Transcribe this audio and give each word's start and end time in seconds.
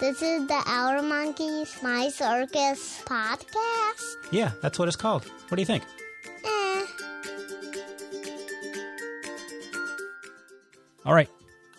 This 0.00 0.22
is 0.22 0.46
the 0.46 0.62
Outer 0.66 1.02
Monkeys 1.02 1.82
My 1.82 2.08
Circus 2.08 3.02
podcast. 3.04 4.16
Yeah, 4.30 4.52
that's 4.62 4.78
what 4.78 4.86
it's 4.86 4.96
called. 4.96 5.24
What 5.24 5.56
do 5.56 5.60
you 5.60 5.66
think? 5.66 5.82
Eh. 6.44 6.86
All 11.04 11.14
right, 11.14 11.28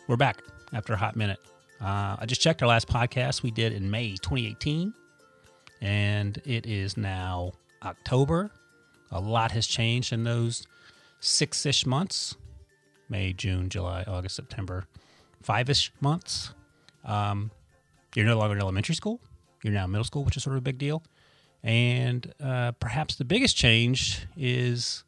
we're 0.07 0.17
back 0.17 0.41
after 0.73 0.91
a 0.91 0.97
hot 0.97 1.15
minute. 1.15 1.39
Uh, 1.79 2.17
I 2.19 2.25
just 2.25 2.41
checked 2.41 2.61
our 2.61 2.67
last 2.67 2.89
podcast 2.89 3.41
we 3.41 3.51
did 3.51 3.71
in 3.71 3.89
May 3.89 4.11
2018, 4.11 4.93
and 5.81 6.41
it 6.45 6.65
is 6.65 6.97
now 6.97 7.53
October. 7.83 8.51
A 9.11 9.19
lot 9.21 9.51
has 9.51 9.65
changed 9.65 10.11
in 10.11 10.25
those 10.25 10.67
six 11.21 11.65
ish 11.65 11.85
months 11.85 12.35
May, 13.07 13.33
June, 13.33 13.69
July, 13.69 14.03
August, 14.07 14.35
September, 14.35 14.85
five 15.41 15.69
ish 15.69 15.91
months. 16.01 16.53
Um, 17.05 17.51
you're 18.15 18.25
no 18.25 18.37
longer 18.37 18.55
in 18.55 18.61
elementary 18.61 18.95
school, 18.95 19.19
you're 19.63 19.73
now 19.73 19.85
in 19.85 19.91
middle 19.91 20.05
school, 20.05 20.23
which 20.23 20.37
is 20.37 20.43
sort 20.43 20.55
of 20.55 20.59
a 20.59 20.63
big 20.63 20.77
deal. 20.77 21.03
And 21.63 22.33
uh, 22.41 22.71
perhaps 22.73 23.15
the 23.15 23.25
biggest 23.25 23.57
change 23.57 24.25
is, 24.37 25.03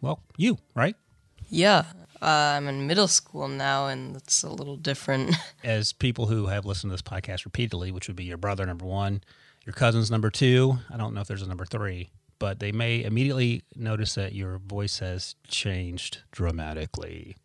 well, 0.00 0.20
you, 0.36 0.58
right? 0.74 0.94
Yeah, 1.48 1.84
uh, 2.22 2.26
I'm 2.56 2.68
in 2.68 2.86
middle 2.86 3.08
school 3.08 3.48
now, 3.48 3.88
and 3.88 4.16
it's 4.16 4.42
a 4.42 4.50
little 4.50 4.76
different. 4.76 5.34
as 5.64 5.92
people 5.92 6.26
who 6.26 6.46
have 6.46 6.64
listened 6.64 6.90
to 6.90 6.94
this 6.94 7.02
podcast 7.02 7.44
repeatedly, 7.44 7.90
which 7.90 8.08
would 8.08 8.16
be 8.16 8.24
your 8.24 8.36
brother, 8.36 8.64
number 8.64 8.86
one, 8.86 9.22
your 9.64 9.72
cousins, 9.72 10.10
number 10.10 10.30
two. 10.30 10.78
I 10.90 10.96
don't 10.96 11.14
know 11.14 11.20
if 11.20 11.28
there's 11.28 11.42
a 11.42 11.48
number 11.48 11.66
three, 11.66 12.10
but 12.38 12.60
they 12.60 12.72
may 12.72 13.02
immediately 13.02 13.62
notice 13.74 14.14
that 14.14 14.32
your 14.32 14.58
voice 14.58 15.00
has 15.00 15.34
changed 15.48 16.18
dramatically. 16.30 17.36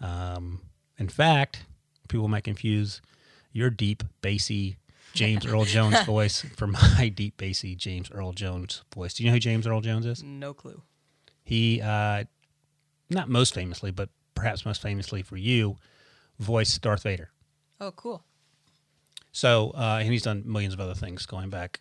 Um, 0.00 0.60
in 0.98 1.08
fact, 1.08 1.64
people 2.08 2.28
might 2.28 2.44
confuse 2.44 3.00
your 3.58 3.70
deep, 3.70 4.04
bassy 4.22 4.76
James 5.12 5.44
Earl 5.44 5.64
Jones 5.66 6.00
voice 6.02 6.46
for 6.56 6.66
my 6.68 7.12
deep, 7.14 7.36
bassy 7.36 7.74
James 7.74 8.10
Earl 8.10 8.32
Jones 8.32 8.82
voice. 8.94 9.14
Do 9.14 9.24
you 9.24 9.28
know 9.28 9.34
who 9.34 9.40
James 9.40 9.66
Earl 9.66 9.80
Jones 9.80 10.06
is? 10.06 10.22
no 10.22 10.54
clue. 10.54 10.80
He, 11.44 11.80
uh, 11.82 12.24
not 13.10 13.28
most 13.28 13.54
famously, 13.54 13.90
but 13.90 14.10
perhaps 14.34 14.64
most 14.64 14.80
famously 14.82 15.22
for 15.22 15.36
you, 15.36 15.76
voiced 16.38 16.80
Darth 16.82 17.02
Vader. 17.02 17.30
Oh, 17.80 17.90
cool. 17.90 18.22
So, 19.32 19.72
uh, 19.74 19.98
and 20.00 20.12
he's 20.12 20.22
done 20.22 20.42
millions 20.46 20.74
of 20.74 20.80
other 20.80 20.94
things 20.94 21.26
going 21.26 21.48
back 21.50 21.80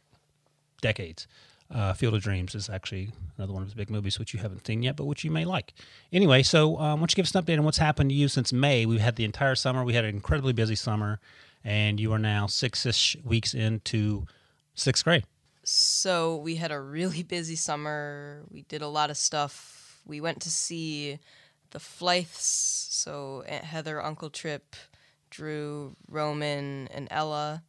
decades. 0.81 1.28
Uh, 1.70 1.94
Field 1.94 2.14
of 2.14 2.22
Dreams 2.22 2.55
is 2.55 2.70
actually 2.70 3.11
another 3.38 3.52
one 3.52 3.61
of 3.61 3.67
his 3.67 3.73
big 3.73 3.89
movies, 3.89 4.17
which 4.17 4.33
you 4.33 4.39
haven't 4.39 4.66
seen 4.66 4.83
yet, 4.83 4.95
but 4.95 5.05
which 5.05 5.25
you 5.25 5.31
may 5.31 5.44
like. 5.44 5.73
Anyway, 6.14 6.44
so 6.44 6.78
um, 6.78 7.00
why 7.00 7.02
don't 7.02 7.11
you 7.11 7.16
give 7.17 7.25
us 7.25 7.36
an 7.36 7.44
update 7.44 7.58
on 7.58 7.66
what's 7.66 7.78
happened 7.78 8.09
to 8.09 8.16
you 8.16 8.30
since 8.30 8.53
May? 8.53 8.86
We've 8.86 9.02
had 9.02 9.17
the 9.17 9.25
entire 9.25 9.55
summer. 9.55 9.83
We 9.83 9.94
had 9.94 10.05
an 10.05 10.16
incredibly 10.16 10.53
busy 10.53 10.75
summer, 10.75 11.20
and 11.68 12.00
you 12.00 12.14
are 12.14 12.20
now 12.20 12.48
six-ish 12.48 13.18
weeks 13.26 13.54
into 13.54 14.26
sixth 14.73 15.04
grade. 15.04 15.26
So 15.66 16.38
we 16.38 16.56
had 16.56 16.72
a 16.72 16.80
really 16.80 17.23
busy 17.23 17.58
summer. 17.58 18.44
We 18.50 18.62
did 18.62 18.82
a 18.82 18.88
lot 18.88 19.10
of 19.10 19.18
stuff. 19.18 20.00
We 20.06 20.22
went 20.22 20.42
to 20.44 20.50
see 20.50 21.20
the 21.72 21.80
Flyths, 21.80 22.88
so 22.90 23.44
Aunt 23.50 23.66
Heather, 23.66 24.02
Uncle 24.02 24.30
Trip, 24.30 24.78
Drew, 25.30 25.98
Roman, 26.10 26.88
and 26.94 27.10
Ella, 27.12 27.64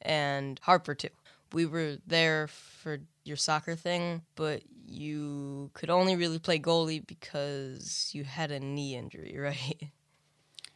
and 0.00 0.58
Harper 0.62 0.94
too. 0.94 1.08
We 1.52 1.66
were 1.66 1.98
there 2.06 2.48
for 2.48 3.00
your 3.24 3.36
soccer 3.36 3.76
thing, 3.76 4.22
but 4.36 4.62
you 4.86 5.70
could 5.74 5.90
only 5.90 6.16
really 6.16 6.38
play 6.38 6.58
goalie 6.58 7.06
because 7.06 8.10
you 8.14 8.24
had 8.24 8.50
a 8.50 8.58
knee 8.58 8.96
injury, 8.96 9.36
right? 9.38 9.90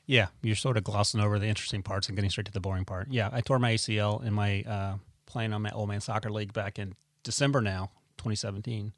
Yeah, 0.08 0.28
you're 0.40 0.56
sort 0.56 0.78
of 0.78 0.84
glossing 0.84 1.20
over 1.20 1.38
the 1.38 1.46
interesting 1.46 1.82
parts 1.82 2.08
and 2.08 2.16
getting 2.16 2.30
straight 2.30 2.46
to 2.46 2.52
the 2.52 2.60
boring 2.60 2.86
part. 2.86 3.08
Yeah, 3.10 3.28
I 3.30 3.42
tore 3.42 3.58
my 3.58 3.74
ACL 3.74 4.24
in 4.24 4.32
my 4.32 4.62
uh, 4.62 4.94
playing 5.26 5.52
on 5.52 5.60
my 5.60 5.70
old 5.70 5.90
man 5.90 6.00
soccer 6.00 6.30
league 6.30 6.54
back 6.54 6.78
in 6.78 6.94
December 7.24 7.60
now, 7.60 7.90
2017. 8.16 8.94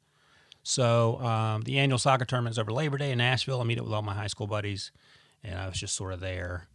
So 0.63 1.19
um, 1.19 1.63
the 1.63 1.79
annual 1.79 1.99
soccer 1.99 2.23
tournament 2.23 2.53
is 2.53 2.59
over 2.59 2.71
Labor 2.71 2.97
Day 2.97 3.11
in 3.11 3.19
Asheville. 3.19 3.59
I 3.59 3.65
meet 3.65 3.77
up 3.77 3.83
with 3.83 3.93
all 3.93 4.01
my 4.01 4.13
high 4.13 4.27
school 4.27 4.47
buddies, 4.47 4.91
and 5.43 5.59
I 5.59 5.67
was 5.67 5.77
just 5.77 5.95
sort 5.95 6.13
of 6.13 6.21
there, 6.21 6.69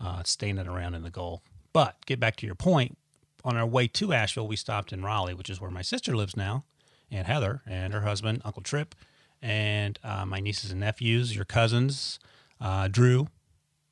uh, 0.00 0.22
standing 0.24 0.66
around 0.66 0.94
in 0.94 1.02
the 1.02 1.10
goal. 1.10 1.42
But 1.74 2.06
get 2.06 2.18
back 2.18 2.36
to 2.36 2.46
your 2.46 2.54
point. 2.54 2.96
On 3.44 3.58
our 3.58 3.66
way 3.66 3.88
to 3.88 4.14
Asheville, 4.14 4.48
we 4.48 4.56
stopped 4.56 4.90
in 4.90 5.04
Raleigh, 5.04 5.34
which 5.34 5.50
is 5.50 5.60
where 5.60 5.70
my 5.70 5.82
sister 5.82 6.16
lives 6.16 6.34
now, 6.34 6.64
and 7.10 7.26
Heather 7.26 7.60
and 7.66 7.92
her 7.92 8.00
husband, 8.00 8.40
Uncle 8.42 8.62
Trip, 8.62 8.94
and 9.42 9.98
uh, 10.02 10.24
my 10.24 10.40
nieces 10.40 10.70
and 10.70 10.80
nephews, 10.80 11.36
your 11.36 11.44
cousins, 11.44 12.18
uh, 12.58 12.88
Drew, 12.88 13.28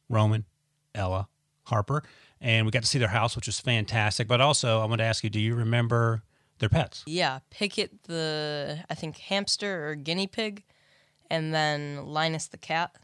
Roman, 0.09 0.45
Ella, 0.95 1.29
Harper, 1.65 2.03
and 2.41 2.67
we 2.67 2.71
got 2.71 2.83
to 2.83 2.89
see 2.89 2.99
their 2.99 3.09
house, 3.09 3.37
which 3.37 3.47
was 3.47 3.61
fantastic. 3.61 4.29
But 4.29 4.41
also, 4.41 4.81
I 4.81 4.85
want 4.87 4.99
to 4.99 5.05
ask 5.05 5.25
you, 5.25 5.31
do 5.31 5.41
you 5.41 5.55
remember 5.55 6.23
their 6.59 6.69
pets? 6.69 7.03
Yeah, 7.07 7.41
Picket 7.51 8.05
the 8.05 8.85
I 8.89 8.95
think 8.95 9.19
hamster 9.19 9.89
or 9.89 9.95
guinea 9.95 10.27
pig, 10.27 10.65
and 11.31 11.55
then 11.55 12.07
Linus 12.07 12.49
the 12.49 12.59
cat. 12.59 12.97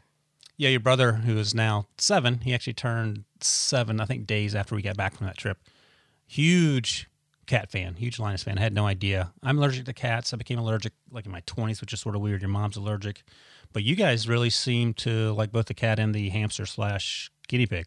Yeah, 0.57 0.69
your 0.69 0.79
brother, 0.79 1.13
who 1.13 1.37
is 1.37 1.55
now 1.55 1.87
seven, 1.97 2.41
he 2.41 2.53
actually 2.53 2.73
turned 2.73 3.23
seven, 3.39 3.99
I 3.99 4.05
think, 4.05 4.27
days 4.27 4.53
after 4.53 4.75
we 4.75 4.83
got 4.83 4.95
back 4.95 5.15
from 5.15 5.25
that 5.25 5.37
trip. 5.37 5.57
Huge 6.27 7.09
cat 7.47 7.71
fan, 7.71 7.95
huge 7.95 8.19
Linus 8.19 8.43
fan. 8.43 8.57
I 8.57 8.61
had 8.61 8.73
no 8.73 8.85
idea. 8.85 9.33
I'm 9.41 9.57
allergic 9.57 9.85
to 9.85 9.93
cats. 9.93 10.33
I 10.33 10.37
became 10.37 10.59
allergic 10.59 10.93
like 11.11 11.25
in 11.25 11.31
my 11.31 11.41
20s, 11.41 11.81
which 11.81 11.93
is 11.93 11.99
sort 11.99 12.15
of 12.15 12.21
weird. 12.21 12.41
Your 12.41 12.49
mom's 12.49 12.77
allergic. 12.77 13.23
But 13.73 13.83
you 13.83 13.95
guys 13.95 14.27
really 14.27 14.49
seem 14.49 14.93
to 14.95 15.31
like 15.33 15.51
both 15.51 15.67
the 15.67 15.73
cat 15.73 15.99
and 15.99 16.13
the 16.13 16.29
hamster 16.29 16.65
slash 16.65 17.31
guinea 17.47 17.65
pig. 17.65 17.85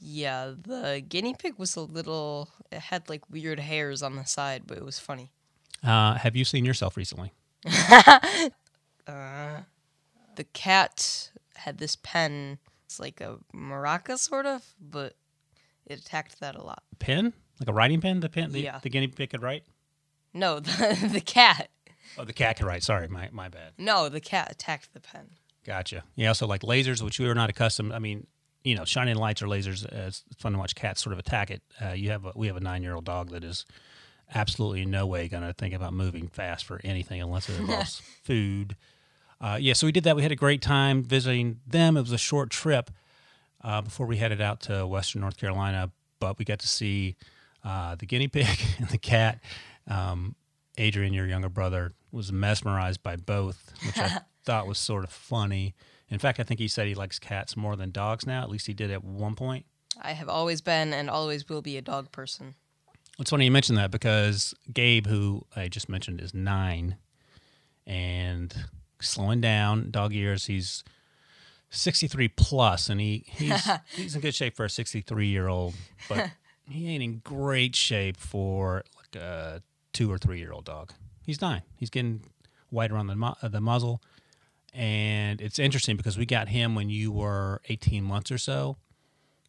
Yeah, 0.00 0.52
the 0.60 1.02
guinea 1.06 1.34
pig 1.34 1.54
was 1.58 1.76
a 1.76 1.80
little. 1.80 2.48
It 2.70 2.80
had 2.80 3.08
like 3.08 3.22
weird 3.30 3.60
hairs 3.60 4.02
on 4.02 4.16
the 4.16 4.24
side, 4.24 4.62
but 4.66 4.76
it 4.78 4.84
was 4.84 4.98
funny. 4.98 5.30
Uh, 5.82 6.14
have 6.14 6.34
you 6.36 6.44
seen 6.44 6.64
yourself 6.64 6.96
recently? 6.96 7.32
The 10.36 10.44
cat 10.52 11.30
had 11.56 11.78
this 11.78 11.96
pen. 12.02 12.58
It's 12.86 12.98
like 12.98 13.20
a 13.20 13.38
maraca 13.54 14.18
sort 14.18 14.46
of, 14.46 14.64
but 14.80 15.14
it 15.86 16.00
attacked 16.00 16.40
that 16.40 16.56
a 16.56 16.62
lot. 16.62 16.82
Pen? 16.98 17.32
Like 17.60 17.68
a 17.68 17.72
writing 17.72 18.00
pen? 18.00 18.18
The 18.20 18.28
pen? 18.28 18.50
The, 18.50 18.60
Yeah. 18.60 18.80
the 18.82 18.88
guinea 18.90 19.06
pig 19.06 19.30
could 19.30 19.42
write? 19.42 19.64
No, 20.32 20.58
the 20.60 21.08
the 21.12 21.20
cat. 21.20 21.68
Oh, 22.18 22.24
the 22.24 22.32
cat 22.32 22.56
could 22.58 22.66
write. 22.66 22.82
Sorry, 22.82 23.08
my, 23.08 23.28
my 23.32 23.48
bad. 23.48 23.72
No, 23.78 24.08
the 24.08 24.20
cat 24.20 24.50
attacked 24.50 24.92
the 24.94 25.00
pen. 25.00 25.30
Gotcha. 25.64 26.04
Yeah, 26.14 26.28
also 26.28 26.46
like 26.46 26.62
lasers, 26.62 27.02
which 27.02 27.18
we 27.18 27.26
were 27.26 27.34
not 27.34 27.50
accustomed. 27.50 27.92
I 27.92 27.98
mean, 27.98 28.26
you 28.62 28.74
know, 28.74 28.84
shining 28.84 29.16
lights 29.16 29.42
or 29.42 29.46
lasers. 29.46 29.84
Uh, 29.84 30.06
it's 30.06 30.22
fun 30.38 30.52
to 30.52 30.58
watch 30.58 30.74
cats 30.74 31.02
sort 31.02 31.12
of 31.12 31.18
attack 31.18 31.50
it. 31.50 31.62
Uh, 31.82 31.90
you 31.90 32.10
have 32.10 32.24
a, 32.24 32.32
we 32.34 32.46
have 32.46 32.56
a 32.56 32.60
nine 32.60 32.82
year 32.82 32.94
old 32.94 33.04
dog 33.04 33.30
that 33.30 33.44
is 33.44 33.64
absolutely 34.34 34.82
in 34.82 34.90
no 34.90 35.06
way 35.06 35.28
going 35.28 35.42
to 35.42 35.52
think 35.52 35.74
about 35.74 35.92
moving 35.92 36.28
fast 36.28 36.64
for 36.64 36.80
anything 36.84 37.20
unless 37.20 37.48
it 37.48 37.58
involves 37.58 38.00
food. 38.24 38.76
Uh, 39.40 39.58
yeah, 39.60 39.74
so 39.74 39.86
we 39.86 39.92
did 39.92 40.04
that. 40.04 40.16
We 40.16 40.22
had 40.22 40.32
a 40.32 40.36
great 40.36 40.62
time 40.62 41.02
visiting 41.02 41.60
them. 41.66 41.96
It 41.96 42.00
was 42.00 42.12
a 42.12 42.18
short 42.18 42.50
trip 42.50 42.90
uh, 43.62 43.82
before 43.82 44.06
we 44.06 44.16
headed 44.16 44.40
out 44.40 44.60
to 44.62 44.86
Western 44.86 45.20
North 45.20 45.36
Carolina, 45.36 45.90
but 46.20 46.38
we 46.38 46.44
got 46.44 46.60
to 46.60 46.68
see 46.68 47.16
uh, 47.64 47.94
the 47.96 48.06
guinea 48.06 48.28
pig 48.28 48.46
and 48.78 48.88
the 48.88 48.98
cat. 48.98 49.40
Um, 49.88 50.34
Adrian, 50.78 51.12
your 51.12 51.26
younger 51.26 51.48
brother, 51.48 51.92
was 52.10 52.32
mesmerized 52.32 53.02
by 53.02 53.16
both, 53.16 53.72
which 53.84 53.98
I 53.98 54.20
thought 54.44 54.66
was 54.66 54.78
sort 54.78 55.04
of 55.04 55.10
funny. 55.10 55.74
In 56.08 56.18
fact, 56.18 56.38
I 56.38 56.42
think 56.42 56.60
he 56.60 56.68
said 56.68 56.86
he 56.86 56.94
likes 56.94 57.18
cats 57.18 57.56
more 57.56 57.76
than 57.76 57.90
dogs 57.90 58.26
now. 58.26 58.42
At 58.42 58.50
least 58.50 58.66
he 58.66 58.74
did 58.74 58.90
at 58.90 59.02
one 59.04 59.34
point. 59.34 59.66
I 60.00 60.12
have 60.12 60.28
always 60.28 60.60
been 60.60 60.92
and 60.92 61.08
always 61.08 61.48
will 61.48 61.62
be 61.62 61.76
a 61.76 61.82
dog 61.82 62.12
person. 62.12 62.54
It's 63.18 63.30
funny 63.30 63.44
you 63.44 63.50
mentioned 63.50 63.78
that 63.78 63.90
because 63.90 64.54
Gabe, 64.72 65.06
who 65.06 65.46
I 65.54 65.68
just 65.68 65.88
mentioned, 65.88 66.20
is 66.20 66.34
nine 66.34 66.96
and 67.86 68.54
slowing 69.00 69.40
down 69.40 69.90
dog 69.90 70.12
years. 70.12 70.46
He's 70.46 70.82
63 71.70 72.28
plus 72.28 72.88
and 72.88 73.00
he, 73.00 73.24
he's, 73.28 73.68
he's 73.94 74.14
in 74.14 74.20
good 74.20 74.34
shape 74.34 74.56
for 74.56 74.64
a 74.64 74.70
63 74.70 75.28
year 75.28 75.46
old, 75.46 75.74
but 76.08 76.30
he 76.68 76.88
ain't 76.88 77.02
in 77.02 77.20
great 77.22 77.76
shape 77.76 78.16
for 78.16 78.82
like 78.96 79.22
a 79.22 79.62
two 79.94 80.12
or 80.12 80.18
three 80.18 80.38
year 80.38 80.52
old 80.52 80.66
dog. 80.66 80.92
He's 81.24 81.40
nine. 81.40 81.62
He's 81.76 81.88
getting 81.88 82.24
white 82.68 82.90
around 82.92 83.06
the, 83.06 83.16
mu- 83.16 83.32
uh, 83.42 83.48
the 83.48 83.60
muzzle. 83.62 84.02
And 84.74 85.40
it's 85.40 85.58
interesting 85.58 85.96
because 85.96 86.18
we 86.18 86.26
got 86.26 86.48
him 86.48 86.74
when 86.74 86.90
you 86.90 87.10
were 87.12 87.62
18 87.70 88.04
months 88.04 88.30
or 88.30 88.36
so. 88.38 88.76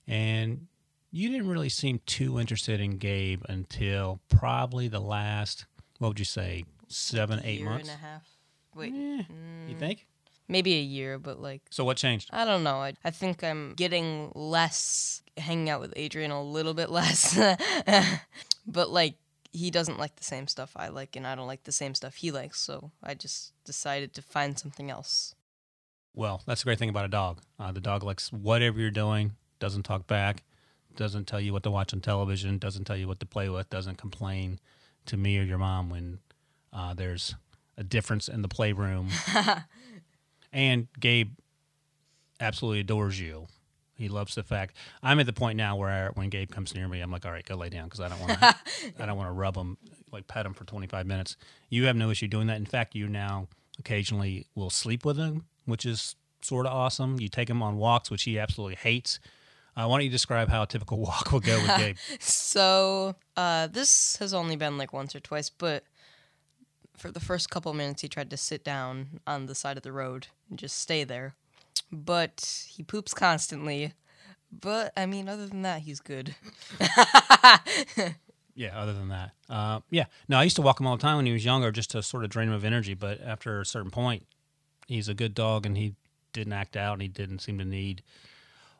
And 0.07 0.67
you 1.11 1.29
didn't 1.29 1.47
really 1.49 1.69
seem 1.69 1.99
too 2.05 2.39
interested 2.39 2.79
in 2.79 2.97
Gabe 2.97 3.41
until 3.49 4.19
probably 4.29 4.87
the 4.87 4.99
last, 5.01 5.65
what 5.97 6.09
would 6.09 6.19
you 6.19 6.25
say, 6.25 6.63
seven, 6.87 7.41
eight 7.43 7.59
year 7.59 7.69
months? 7.69 7.89
and 7.89 7.97
a 7.99 8.05
half. 8.05 8.23
Wait, 8.75 8.93
Eh, 8.93 9.23
You 9.69 9.75
think? 9.75 10.05
maybe 10.47 10.75
a 10.75 10.81
year, 10.81 11.17
but 11.17 11.41
like 11.41 11.61
So 11.71 11.83
what 11.83 11.97
changed? 11.97 12.29
I 12.31 12.45
don't 12.45 12.63
know. 12.63 12.75
I, 12.75 12.93
I 13.03 13.09
think 13.09 13.43
I'm 13.43 13.73
getting 13.73 14.31
less 14.35 15.23
hanging 15.37 15.69
out 15.71 15.81
with 15.81 15.93
Adrian 15.95 16.29
a 16.29 16.43
little 16.43 16.73
bit 16.75 16.91
less. 16.91 17.35
but 18.67 18.89
like 18.91 19.15
he 19.55 19.71
doesn't 19.71 19.97
like 19.97 20.17
the 20.17 20.23
same 20.23 20.47
stuff 20.47 20.73
I 20.75 20.89
like 20.89 21.15
and 21.15 21.25
I 21.25 21.33
don't 21.33 21.47
like 21.47 21.63
the 21.63 21.71
same 21.71 21.95
stuff 21.95 22.15
he 22.15 22.31
likes, 22.31 22.59
so 22.59 22.91
I 23.01 23.13
just 23.13 23.53
decided 23.63 24.13
to 24.15 24.21
find 24.21 24.59
something 24.59 24.91
else. 24.91 25.33
Well, 26.13 26.41
that's 26.45 26.61
the 26.61 26.65
great 26.65 26.79
thing 26.79 26.89
about 26.89 27.05
a 27.05 27.09
dog. 27.09 27.39
Uh, 27.57 27.71
the 27.71 27.79
dog 27.79 28.03
likes 28.03 28.31
whatever 28.33 28.79
you're 28.79 28.91
doing, 28.91 29.33
doesn't 29.59 29.83
talk 29.83 30.07
back, 30.07 30.43
doesn't 30.97 31.25
tell 31.25 31.39
you 31.39 31.53
what 31.53 31.63
to 31.63 31.71
watch 31.71 31.93
on 31.93 32.01
television, 32.01 32.57
doesn't 32.57 32.83
tell 32.83 32.97
you 32.97 33.07
what 33.07 33.19
to 33.21 33.25
play 33.25 33.47
with, 33.47 33.69
doesn't 33.69 33.97
complain 33.97 34.59
to 35.05 35.15
me 35.15 35.39
or 35.39 35.43
your 35.43 35.57
mom 35.57 35.89
when 35.89 36.19
uh, 36.73 36.93
there's 36.93 37.35
a 37.77 37.83
difference 37.83 38.27
in 38.27 38.41
the 38.41 38.47
playroom. 38.49 39.07
and 40.53 40.87
Gabe 40.99 41.31
absolutely 42.41 42.81
adores 42.81 43.19
you. 43.19 43.47
He 43.95 44.09
loves 44.09 44.35
the 44.35 44.43
fact 44.43 44.75
I'm 45.01 45.19
at 45.19 45.25
the 45.25 45.33
point 45.33 45.57
now 45.57 45.77
where 45.77 46.11
when 46.15 46.29
Gabe 46.29 46.51
comes 46.51 46.75
near 46.75 46.87
me, 46.87 47.01
I'm 47.01 47.11
like, 47.11 47.25
all 47.25 47.31
right, 47.31 47.45
go 47.45 47.55
lay 47.55 47.69
down 47.69 47.85
because 47.85 48.01
I 48.01 48.09
don't 48.09 48.19
want 48.19 48.39
to. 48.39 48.55
I 48.99 49.05
don't 49.05 49.17
want 49.17 49.29
to 49.29 49.33
rub 49.33 49.55
him, 49.55 49.77
like 50.11 50.27
pet 50.27 50.45
him 50.45 50.53
for 50.53 50.65
25 50.65 51.05
minutes. 51.05 51.37
You 51.69 51.85
have 51.85 51.95
no 51.95 52.09
issue 52.09 52.27
doing 52.27 52.47
that. 52.47 52.57
In 52.57 52.65
fact, 52.65 52.95
you 52.95 53.07
now 53.07 53.47
occasionally 53.79 54.47
will 54.55 54.69
sleep 54.69 55.05
with 55.05 55.17
him, 55.17 55.45
which 55.65 55.85
is 55.85 56.15
sort 56.41 56.65
of 56.65 56.73
awesome. 56.73 57.19
You 57.19 57.29
take 57.29 57.49
him 57.49 57.63
on 57.63 57.77
walks, 57.77 58.11
which 58.11 58.23
he 58.23 58.37
absolutely 58.37 58.75
hates. 58.75 59.19
Uh, 59.77 59.87
why 59.87 59.97
don't 59.97 60.05
you 60.05 60.11
describe 60.11 60.49
how 60.49 60.63
a 60.63 60.67
typical 60.67 60.99
walk 60.99 61.31
will 61.31 61.39
go 61.39 61.57
with 61.57 61.71
Gabe? 61.77 61.97
So 62.19 63.15
uh, 63.35 63.67
this 63.67 64.17
has 64.17 64.33
only 64.33 64.55
been 64.55 64.77
like 64.77 64.93
once 64.93 65.15
or 65.15 65.19
twice, 65.19 65.49
but 65.49 65.83
for 66.97 67.11
the 67.11 67.19
first 67.19 67.49
couple 67.49 67.73
minutes, 67.73 68.01
he 68.01 68.07
tried 68.07 68.29
to 68.29 68.37
sit 68.37 68.63
down 68.63 69.19
on 69.27 69.47
the 69.47 69.55
side 69.55 69.77
of 69.77 69.83
the 69.83 69.91
road 69.91 70.27
and 70.49 70.57
just 70.57 70.79
stay 70.79 71.03
there. 71.03 71.35
But 71.91 72.65
he 72.69 72.83
poops 72.83 73.13
constantly. 73.13 73.93
But 74.51 74.93
I 74.95 75.05
mean, 75.05 75.27
other 75.27 75.47
than 75.47 75.61
that, 75.63 75.81
he's 75.81 75.99
good. 75.99 76.35
Yeah, 78.55 78.79
other 78.79 78.93
than 78.93 79.09
that. 79.09 79.31
Uh, 79.49 79.81
yeah. 79.89 80.05
No, 80.29 80.37
I 80.37 80.43
used 80.43 80.55
to 80.55 80.61
walk 80.61 80.79
him 80.79 80.87
all 80.87 80.95
the 80.95 81.01
time 81.01 81.17
when 81.17 81.25
he 81.25 81.33
was 81.33 81.43
younger 81.43 81.71
just 81.71 81.91
to 81.91 82.01
sort 82.01 82.23
of 82.23 82.29
drain 82.29 82.47
him 82.47 82.53
of 82.53 82.63
energy. 82.63 82.93
But 82.93 83.19
after 83.21 83.59
a 83.59 83.65
certain 83.65 83.91
point, 83.91 84.25
he's 84.87 85.09
a 85.09 85.13
good 85.13 85.33
dog 85.33 85.65
and 85.65 85.77
he 85.77 85.95
didn't 86.31 86.53
act 86.53 86.77
out 86.77 86.93
and 86.93 87.01
he 87.01 87.09
didn't 87.09 87.39
seem 87.39 87.57
to 87.57 87.65
need 87.65 88.01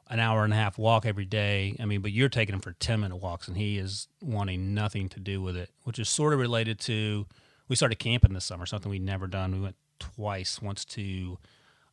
an 0.09 0.19
hour 0.19 0.45
and 0.45 0.53
a 0.53 0.56
half 0.56 0.77
walk 0.77 1.06
every 1.06 1.25
day. 1.25 1.75
I 1.80 1.86
mean, 1.86 2.01
but 2.01 2.13
you're 2.13 2.30
taking 2.30 2.56
him 2.56 2.62
for 2.62 2.71
10 2.71 3.01
minute 3.01 3.18
walks 3.18 3.50
and 3.50 3.57
he 3.57 3.77
is 3.77 4.07
wanting 4.21 4.74
nothing 4.74 5.09
to 5.09 5.19
do 5.19 5.42
with 5.42 5.57
it, 5.57 5.71
which 5.83 6.00
is 6.00 6.07
sort 6.07 6.31
of 6.31 6.39
related 6.39 6.80
to 6.81 7.25
we 7.68 7.75
started 7.75 7.95
camping 7.95 8.33
this 8.33 8.45
summer, 8.45 8.65
something 8.65 8.89
we'd 8.92 9.01
never 9.01 9.27
done. 9.27 9.51
We 9.51 9.59
went 9.59 9.75
twice, 10.00 10.62
once 10.62 10.86
to 10.86 11.38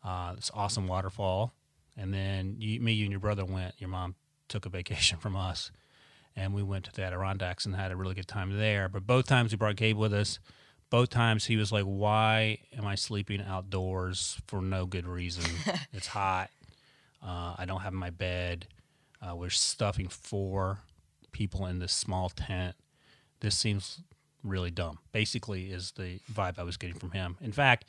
uh, 0.04 0.34
this 0.34 0.50
awesome 0.54 0.87
waterfall. 0.87 1.52
And 1.96 2.12
then 2.12 2.56
you, 2.58 2.81
me, 2.81 2.93
you, 2.93 3.04
and 3.04 3.10
your 3.10 3.20
brother 3.20 3.44
went. 3.44 3.75
Your 3.78 3.90
mom 3.90 4.14
took 4.49 4.66
a 4.66 4.69
vacation 4.69 5.19
from 5.20 5.37
us 5.37 5.70
and 6.37 6.54
we 6.54 6.62
went 6.62 6.84
to 6.84 6.93
the 6.93 7.02
Adirondacks 7.02 7.66
and 7.66 7.75
had 7.75 7.93
a 7.93 7.96
really 7.96 8.14
good 8.14 8.28
time 8.28 8.56
there. 8.56 8.88
But 8.88 9.06
both 9.06 9.26
times 9.26 9.52
we 9.52 9.56
brought 9.56 9.76
Gabe 9.76 9.96
with 9.96 10.12
us. 10.12 10.38
Both 10.90 11.10
times 11.10 11.46
he 11.46 11.56
was 11.56 11.72
like, 11.72 11.84
"Why 11.84 12.58
am 12.76 12.87
I 12.87 12.94
sleeping 12.94 13.40
outdoors 13.40 14.40
for 14.46 14.60
no 14.60 14.87
good 14.87 15.06
reason? 15.06 15.44
it's 15.93 16.08
hot. 16.08 16.50
Uh, 17.22 17.54
I 17.58 17.64
don't 17.66 17.81
have 17.81 17.93
my 17.93 18.10
bed. 18.10 18.66
Uh, 19.20 19.37
we're 19.37 19.50
stuffing 19.50 20.08
four 20.08 20.81
people 21.31 21.66
in 21.66 21.78
this 21.78 21.93
small 21.93 22.28
tent. 22.28 22.76
This 23.40 23.56
seems 23.56 24.00
really 24.43 24.70
dumb." 24.70 24.99
Basically, 25.12 25.70
is 25.70 25.93
the 25.93 26.20
vibe 26.31 26.58
I 26.58 26.62
was 26.62 26.76
getting 26.76 26.99
from 26.99 27.12
him. 27.12 27.37
In 27.40 27.52
fact, 27.52 27.87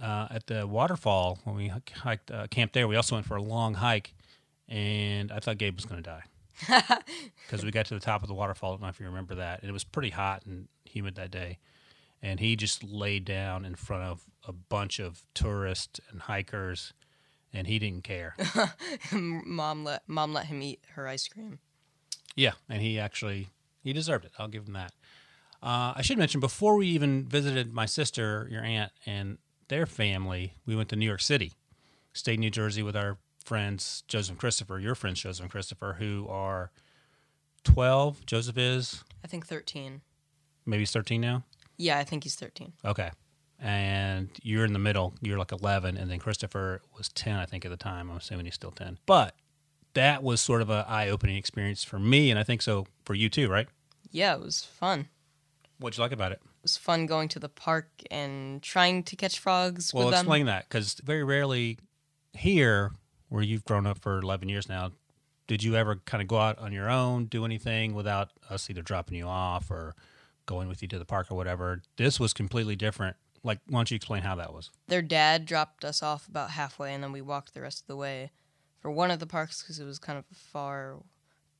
uh, 0.00 0.28
at 0.30 0.46
the 0.46 0.66
waterfall 0.66 1.38
when 1.44 1.56
we 1.56 1.68
hiked 1.68 2.30
uh, 2.30 2.46
camped 2.50 2.74
there, 2.74 2.86
we 2.88 2.96
also 2.96 3.16
went 3.16 3.26
for 3.26 3.36
a 3.36 3.42
long 3.42 3.74
hike, 3.74 4.14
and 4.68 5.30
I 5.32 5.40
thought 5.40 5.58
Gabe 5.58 5.74
was 5.76 5.84
going 5.84 6.02
to 6.02 6.10
die 6.10 6.22
because 7.46 7.64
we 7.64 7.70
got 7.70 7.86
to 7.86 7.94
the 7.94 8.00
top 8.00 8.22
of 8.22 8.28
the 8.28 8.34
waterfall. 8.34 8.70
I 8.70 8.74
don't 8.74 8.82
know 8.82 8.88
if 8.88 9.00
you 9.00 9.06
remember 9.06 9.36
that. 9.36 9.60
And 9.60 9.68
it 9.68 9.72
was 9.72 9.84
pretty 9.84 10.10
hot 10.10 10.44
and 10.46 10.68
humid 10.84 11.14
that 11.16 11.30
day. 11.30 11.58
And 12.22 12.40
he 12.40 12.56
just 12.56 12.82
laid 12.82 13.24
down 13.24 13.64
in 13.64 13.74
front 13.74 14.02
of 14.04 14.22
a 14.46 14.52
bunch 14.52 14.98
of 14.98 15.22
tourists 15.34 16.00
and 16.10 16.22
hikers, 16.22 16.92
and 17.52 17.66
he 17.66 17.78
didn't 17.78 18.04
care. 18.04 18.34
mom 19.12 19.84
let 19.84 20.02
mom 20.06 20.32
let 20.32 20.46
him 20.46 20.62
eat 20.62 20.80
her 20.94 21.06
ice 21.06 21.28
cream. 21.28 21.58
yeah, 22.34 22.52
and 22.68 22.82
he 22.82 22.98
actually 22.98 23.48
he 23.82 23.92
deserved 23.92 24.24
it. 24.24 24.32
I'll 24.38 24.48
give 24.48 24.66
him 24.66 24.72
that. 24.72 24.92
Uh, 25.62 25.92
I 25.96 26.02
should 26.02 26.18
mention 26.18 26.40
before 26.40 26.76
we 26.76 26.86
even 26.88 27.26
visited 27.26 27.72
my 27.72 27.86
sister, 27.86 28.46
your 28.50 28.62
aunt, 28.62 28.92
and 29.04 29.38
their 29.68 29.86
family, 29.86 30.54
we 30.66 30.76
went 30.76 30.88
to 30.90 30.96
New 30.96 31.06
York 31.06 31.20
City, 31.20 31.52
stayed 32.12 32.34
in 32.34 32.40
New 32.40 32.50
Jersey 32.50 32.82
with 32.82 32.96
our 32.96 33.18
friends 33.44 34.02
Joseph 34.08 34.30
and 34.30 34.38
Christopher, 34.38 34.78
your 34.78 34.94
friends 34.94 35.20
Joseph 35.20 35.42
and 35.44 35.50
Christopher, 35.50 35.96
who 35.98 36.26
are 36.28 36.70
twelve. 37.64 38.24
Joseph 38.26 38.58
is 38.58 39.02
I 39.24 39.28
think 39.28 39.46
thirteen. 39.46 40.00
maybe 40.64 40.80
he's 40.82 40.92
thirteen 40.92 41.20
now. 41.20 41.44
Yeah, 41.76 41.98
I 41.98 42.04
think 42.04 42.24
he's 42.24 42.34
thirteen. 42.36 42.72
Okay. 42.84 43.10
And 43.58 44.28
you're 44.42 44.66
in 44.66 44.74
the 44.74 44.78
middle. 44.78 45.14
You're 45.22 45.38
like 45.38 45.50
11, 45.50 45.96
and 45.96 46.10
then 46.10 46.18
Christopher 46.18 46.82
was 46.98 47.08
10, 47.08 47.36
I 47.36 47.46
think, 47.46 47.64
at 47.64 47.70
the 47.70 47.76
time. 47.78 48.10
I'm 48.10 48.18
assuming 48.18 48.44
he's 48.44 48.54
still 48.54 48.70
10. 48.70 48.98
But 49.06 49.34
that 49.94 50.22
was 50.22 50.42
sort 50.42 50.60
of 50.60 50.68
an 50.68 50.84
eye-opening 50.86 51.36
experience 51.36 51.82
for 51.82 51.98
me, 51.98 52.30
and 52.30 52.38
I 52.38 52.42
think 52.42 52.60
so 52.60 52.86
for 53.06 53.14
you 53.14 53.30
too, 53.30 53.48
right? 53.48 53.66
Yeah, 54.10 54.34
it 54.34 54.40
was 54.42 54.62
fun. 54.62 55.08
What'd 55.78 55.96
you 55.96 56.02
like 56.02 56.12
about 56.12 56.32
it? 56.32 56.42
Was 56.66 56.76
fun 56.76 57.06
going 57.06 57.28
to 57.28 57.38
the 57.38 57.48
park 57.48 57.86
and 58.10 58.60
trying 58.60 59.04
to 59.04 59.14
catch 59.14 59.38
frogs 59.38 59.94
Well, 59.94 60.06
with 60.06 60.14
them. 60.14 60.22
explain 60.24 60.46
that 60.46 60.68
because 60.68 60.94
very 60.94 61.22
rarely 61.22 61.78
here, 62.32 62.90
where 63.28 63.40
you've 63.44 63.64
grown 63.64 63.86
up 63.86 64.00
for 64.00 64.18
11 64.18 64.48
years 64.48 64.68
now, 64.68 64.90
did 65.46 65.62
you 65.62 65.76
ever 65.76 65.94
kind 66.06 66.20
of 66.20 66.26
go 66.26 66.38
out 66.38 66.58
on 66.58 66.72
your 66.72 66.90
own, 66.90 67.26
do 67.26 67.44
anything 67.44 67.94
without 67.94 68.30
us 68.50 68.68
either 68.68 68.82
dropping 68.82 69.16
you 69.16 69.26
off 69.26 69.70
or 69.70 69.94
going 70.46 70.66
with 70.66 70.82
you 70.82 70.88
to 70.88 70.98
the 70.98 71.04
park 71.04 71.30
or 71.30 71.36
whatever? 71.36 71.82
This 71.98 72.18
was 72.18 72.32
completely 72.32 72.74
different. 72.74 73.14
Like, 73.44 73.60
why 73.68 73.78
don't 73.78 73.92
you 73.92 73.94
explain 73.94 74.22
how 74.22 74.34
that 74.34 74.52
was? 74.52 74.70
Their 74.88 75.02
dad 75.02 75.46
dropped 75.46 75.84
us 75.84 76.02
off 76.02 76.26
about 76.26 76.50
halfway, 76.50 76.92
and 76.92 77.00
then 77.04 77.12
we 77.12 77.22
walked 77.22 77.54
the 77.54 77.60
rest 77.60 77.82
of 77.82 77.86
the 77.86 77.94
way 77.94 78.32
for 78.80 78.90
one 78.90 79.12
of 79.12 79.20
the 79.20 79.26
parks 79.26 79.62
because 79.62 79.78
it 79.78 79.84
was 79.84 80.00
kind 80.00 80.18
of 80.18 80.24
far, 80.36 80.96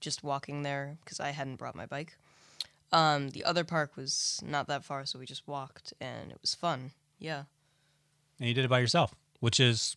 just 0.00 0.25
walking 0.25 0.62
there 0.62 0.99
because 1.05 1.20
I 1.20 1.31
hadn't 1.31 1.56
brought 1.56 1.76
my 1.76 1.87
bike. 1.87 2.17
Um, 2.93 3.31
the 3.31 3.44
other 3.44 3.65
park 3.65 3.97
was 3.97 4.41
not 4.44 4.69
that 4.69 4.85
far, 4.85 5.05
so 5.06 5.19
we 5.19 5.27
just 5.27 5.47
walked, 5.49 5.93
and 6.00 6.31
it 6.31 6.38
was 6.41 6.55
fun. 6.55 6.93
Yeah. 7.19 7.44
and 8.38 8.49
you 8.49 8.55
did 8.55 8.65
it 8.65 8.69
by 8.69 8.79
yourself, 8.79 9.15
which 9.41 9.59
is, 9.59 9.97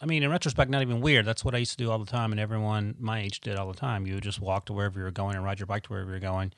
I 0.00 0.06
mean, 0.06 0.22
in 0.22 0.30
retrospect, 0.30 0.70
not 0.70 0.82
even 0.82 1.00
weird. 1.00 1.24
That's 1.24 1.44
what 1.44 1.54
I 1.54 1.58
used 1.58 1.72
to 1.72 1.76
do 1.84 1.90
all 1.90 1.98
the 1.98 2.04
time, 2.10 2.30
and 2.30 2.40
everyone 2.40 2.94
my 2.98 3.20
age 3.20 3.40
did 3.40 3.56
all 3.56 3.70
the 3.70 3.78
time. 3.78 4.06
You 4.06 4.14
would 4.14 4.22
just 4.22 4.40
walk 4.40 4.66
to 4.66 4.72
wherever 4.72 4.98
you 4.98 5.04
were 5.04 5.10
going 5.10 5.34
and 5.34 5.44
ride 5.44 5.58
your 5.58 5.66
bike 5.66 5.84
to 5.84 5.88
wherever 5.90 6.10
you're 6.10 6.20
going. 6.20 6.52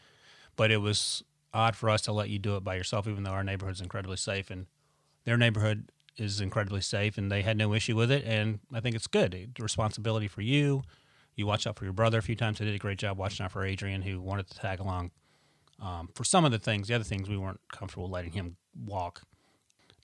But 0.56 0.70
it 0.70 0.78
was 0.78 1.22
odd 1.54 1.76
for 1.76 1.88
us 1.88 2.02
to 2.02 2.12
let 2.12 2.28
you 2.28 2.38
do 2.38 2.56
it 2.56 2.64
by 2.64 2.74
yourself, 2.74 3.06
even 3.06 3.22
though 3.22 3.30
our 3.30 3.44
neighborhood's 3.44 3.80
incredibly 3.80 4.16
safe, 4.16 4.50
and 4.50 4.66
their 5.24 5.36
neighborhood 5.36 5.90
is 6.16 6.40
incredibly 6.40 6.80
safe, 6.80 7.16
and 7.16 7.30
they 7.30 7.42
had 7.42 7.56
no 7.56 7.72
issue 7.72 7.94
with 7.96 8.10
it. 8.10 8.24
And 8.26 8.58
I 8.74 8.80
think 8.80 8.96
it's 8.96 9.06
good. 9.06 9.34
A 9.34 9.62
responsibility 9.62 10.28
for 10.28 10.42
you. 10.42 10.82
You 11.36 11.46
watch 11.46 11.66
out 11.66 11.76
for 11.76 11.84
your 11.84 11.92
brother 11.92 12.18
a 12.18 12.22
few 12.22 12.34
times. 12.34 12.58
They 12.58 12.64
did 12.64 12.74
a 12.74 12.78
great 12.78 12.98
job 12.98 13.16
watching 13.16 13.44
out 13.44 13.52
for 13.52 13.64
Adrian, 13.64 14.02
who 14.02 14.20
wanted 14.20 14.48
to 14.48 14.58
tag 14.58 14.80
along 14.80 15.12
um, 15.80 16.08
for 16.14 16.24
some 16.24 16.44
of 16.44 16.52
the 16.52 16.58
things. 16.58 16.88
The 16.88 16.94
other 16.94 17.04
things 17.04 17.28
we 17.28 17.36
weren't 17.36 17.60
comfortable 17.72 18.10
letting 18.10 18.32
him 18.32 18.56
walk 18.86 19.22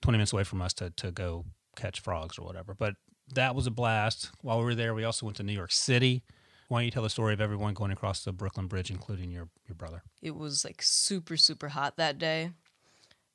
20 0.01 0.17
minutes 0.17 0.33
away 0.33 0.43
from 0.43 0.61
us 0.61 0.73
to, 0.73 0.89
to 0.91 1.11
go 1.11 1.45
catch 1.75 1.99
frogs 1.99 2.37
or 2.37 2.45
whatever. 2.45 2.73
But 2.73 2.95
that 3.33 3.55
was 3.55 3.67
a 3.67 3.71
blast. 3.71 4.31
While 4.41 4.59
we 4.59 4.65
were 4.65 4.75
there, 4.75 4.93
we 4.93 5.03
also 5.03 5.25
went 5.25 5.37
to 5.37 5.43
New 5.43 5.53
York 5.53 5.71
City. 5.71 6.23
Why 6.67 6.79
don't 6.79 6.85
you 6.85 6.91
tell 6.91 7.03
the 7.03 7.09
story 7.09 7.33
of 7.33 7.41
everyone 7.41 7.73
going 7.73 7.91
across 7.91 8.23
the 8.23 8.31
Brooklyn 8.31 8.67
Bridge, 8.67 8.89
including 8.89 9.31
your, 9.31 9.49
your 9.67 9.75
brother? 9.75 10.03
It 10.21 10.35
was 10.35 10.65
like 10.65 10.81
super, 10.81 11.37
super 11.37 11.69
hot 11.69 11.97
that 11.97 12.17
day. 12.17 12.51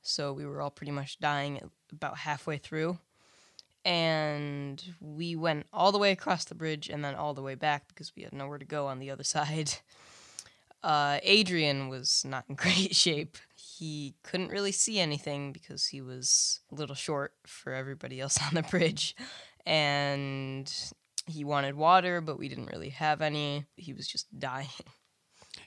So 0.02 0.32
we 0.32 0.46
were 0.46 0.60
all 0.60 0.70
pretty 0.70 0.92
much 0.92 1.20
dying 1.20 1.70
about 1.92 2.18
halfway 2.18 2.58
through. 2.58 2.98
And 3.84 4.82
we 5.00 5.36
went 5.36 5.66
all 5.72 5.92
the 5.92 5.98
way 5.98 6.12
across 6.12 6.44
the 6.44 6.54
bridge 6.54 6.88
and 6.88 7.04
then 7.04 7.14
all 7.14 7.34
the 7.34 7.42
way 7.42 7.54
back 7.54 7.88
because 7.88 8.12
we 8.14 8.22
had 8.22 8.32
nowhere 8.32 8.58
to 8.58 8.64
go 8.64 8.86
on 8.86 8.98
the 8.98 9.10
other 9.10 9.24
side. 9.24 9.74
Uh, 10.82 11.18
Adrian 11.22 11.88
was 11.88 12.24
not 12.26 12.44
in 12.48 12.54
great 12.56 12.94
shape. 12.94 13.36
He 13.54 14.14
couldn't 14.22 14.50
really 14.50 14.72
see 14.72 14.98
anything 14.98 15.52
because 15.52 15.86
he 15.86 16.00
was 16.00 16.60
a 16.70 16.74
little 16.74 16.94
short 16.94 17.34
for 17.46 17.72
everybody 17.72 18.20
else 18.20 18.38
on 18.46 18.54
the 18.54 18.62
bridge. 18.62 19.14
And 19.66 20.72
he 21.26 21.44
wanted 21.44 21.74
water, 21.74 22.20
but 22.20 22.38
we 22.38 22.48
didn't 22.48 22.70
really 22.72 22.90
have 22.90 23.20
any. 23.20 23.66
He 23.76 23.92
was 23.92 24.06
just 24.06 24.26
dying. 24.38 24.68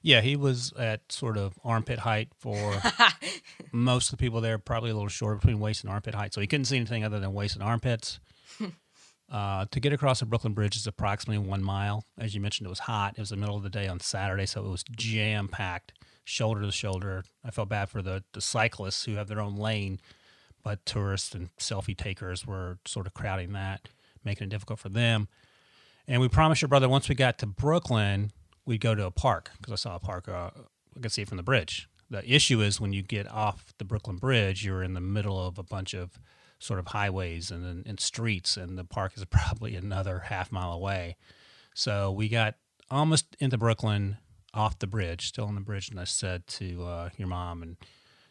Yeah, 0.02 0.20
he 0.20 0.36
was 0.36 0.74
at 0.78 1.12
sort 1.12 1.38
of 1.38 1.58
armpit 1.64 2.00
height 2.00 2.30
for 2.38 2.82
most 3.72 4.12
of 4.12 4.18
the 4.18 4.22
people 4.22 4.42
there, 4.42 4.58
probably 4.58 4.90
a 4.90 4.94
little 4.94 5.08
short 5.10 5.40
between 5.40 5.60
waist 5.60 5.84
and 5.84 5.92
armpit 5.92 6.14
height. 6.14 6.34
So 6.34 6.42
he 6.42 6.48
couldn't 6.48 6.66
see 6.66 6.76
anything 6.76 7.06
other 7.06 7.20
than 7.20 7.34
waist 7.34 7.56
and 7.56 7.64
armpits. 7.64 8.20
Uh, 9.34 9.66
to 9.72 9.80
get 9.80 9.92
across 9.92 10.20
the 10.20 10.28
Brooklyn 10.28 10.54
Bridge 10.54 10.76
is 10.76 10.86
approximately 10.86 11.44
one 11.44 11.64
mile. 11.64 12.06
As 12.20 12.36
you 12.36 12.40
mentioned, 12.40 12.68
it 12.68 12.70
was 12.70 12.80
hot. 12.80 13.16
It 13.18 13.20
was 13.20 13.32
the 13.32 13.36
middle 13.36 13.58
of 13.58 13.64
the 13.64 13.70
day 13.70 13.88
on 13.88 14.00
Saturday, 14.00 14.46
so 14.46 14.64
it 14.64 14.70
was 14.70 14.84
jam 14.92 15.48
packed, 15.48 15.94
shoulder 16.24 16.62
to 16.62 16.72
shoulder. 16.72 17.24
I 17.44 17.50
felt 17.50 17.68
bad 17.68 17.90
for 17.90 18.04
the, 18.04 18.24
the 18.34 18.42
cyclists 18.42 19.06
who 19.06 19.16
have 19.16 19.28
their 19.28 19.42
own 19.42 19.56
lane, 19.56 20.00
but 20.62 20.86
tourists 20.86 21.34
and 21.34 21.50
selfie 21.58 21.98
takers 21.98 22.46
were 22.46 22.78
sort 22.86 23.08
of 23.08 23.16
crowding 23.16 23.54
that, 23.54 23.90
making 24.24 24.46
it 24.46 24.50
difficult 24.52 24.78
for 24.78 24.90
them. 24.90 25.28
And 26.08 26.22
we 26.22 26.30
promised 26.30 26.62
your 26.62 26.70
brother 26.70 26.88
once 26.88 27.10
we 27.10 27.16
got 27.16 27.40
to 27.40 27.48
Brooklyn, 27.48 28.32
we'd 28.68 28.82
go 28.82 28.94
to 28.94 29.08
a 29.08 29.12
park 29.12 29.50
because 29.58 29.74
I 29.74 29.78
saw 29.78 29.96
a 29.96 30.00
park. 30.00 30.30
Uh, 30.30 30.52
I 30.96 31.00
could 31.02 31.12
see 31.12 31.24
it 31.24 31.28
from 31.28 31.38
the 31.38 31.44
bridge. 31.44 31.90
The 32.08 32.24
issue 32.32 32.62
is 32.62 32.80
when 32.80 32.94
you 32.94 33.02
get 33.02 33.28
off 33.32 33.74
the 33.80 33.86
Brooklyn 33.86 34.18
Bridge, 34.18 34.64
you're 34.64 34.84
in 34.84 34.94
the 34.94 35.02
middle 35.02 35.44
of 35.44 35.58
a 35.58 35.64
bunch 35.64 35.96
of 35.96 36.20
sort 36.64 36.80
of 36.80 36.88
highways 36.88 37.52
and, 37.52 37.86
and 37.86 38.00
streets, 38.00 38.58
and 38.58 38.78
the 38.78 38.86
park 38.86 39.14
is 39.16 39.26
probably 39.30 39.76
another 39.76 40.20
half 40.20 40.52
mile 40.52 40.72
away. 40.72 41.18
So 41.76 42.12
we 42.12 42.30
got 42.30 42.56
almost 42.90 43.36
into 43.40 43.58
Brooklyn 43.58 44.18
off 44.54 44.80
the 44.80 44.88
bridge, 44.88 45.28
still 45.28 45.46
on 45.46 45.56
the 45.56 45.62
bridge, 45.62 45.90
and 45.90 46.00
I 46.00 46.04
said 46.06 46.48
to 46.48 46.86
uh, 46.86 47.10
your 47.18 47.28
mom 47.28 47.64
and 47.64 47.78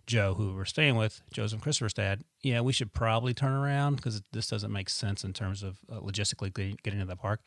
Joe, 0.06 0.34
who 0.34 0.54
we're 0.54 0.64
staying 0.64 0.96
with, 0.96 1.20
Joseph 1.32 1.60
Christopher's 1.60 1.94
dad, 1.94 2.22
yeah, 2.42 2.60
we 2.60 2.72
should 2.72 2.92
probably 2.92 3.34
turn 3.34 3.52
around 3.52 3.96
because 3.96 4.20
this 4.32 4.48
doesn't 4.48 4.72
make 4.72 4.88
sense 4.88 5.22
in 5.24 5.32
terms 5.32 5.62
of 5.62 5.78
uh, 5.90 6.00
logistically 6.00 6.52
getting, 6.52 6.76
getting 6.82 7.00
to 7.00 7.06
the 7.06 7.16
park. 7.16 7.40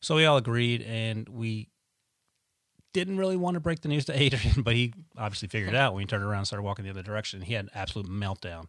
So 0.00 0.16
we 0.16 0.24
all 0.24 0.36
agreed, 0.36 0.82
and 0.82 1.28
we 1.28 1.68
didn't 2.92 3.18
really 3.18 3.36
want 3.36 3.54
to 3.54 3.60
break 3.60 3.80
the 3.80 3.88
news 3.88 4.04
to 4.06 4.12
Adrian, 4.20 4.62
but 4.62 4.74
he 4.74 4.94
obviously 5.16 5.48
figured 5.48 5.74
it 5.74 5.76
out 5.76 5.94
when 5.94 6.00
he 6.00 6.06
turned 6.06 6.24
around 6.24 6.38
and 6.38 6.46
started 6.46 6.62
walking 6.62 6.84
the 6.84 6.90
other 6.90 7.02
direction. 7.02 7.42
He 7.42 7.54
had 7.54 7.66
an 7.66 7.70
absolute 7.74 8.08
meltdown 8.08 8.66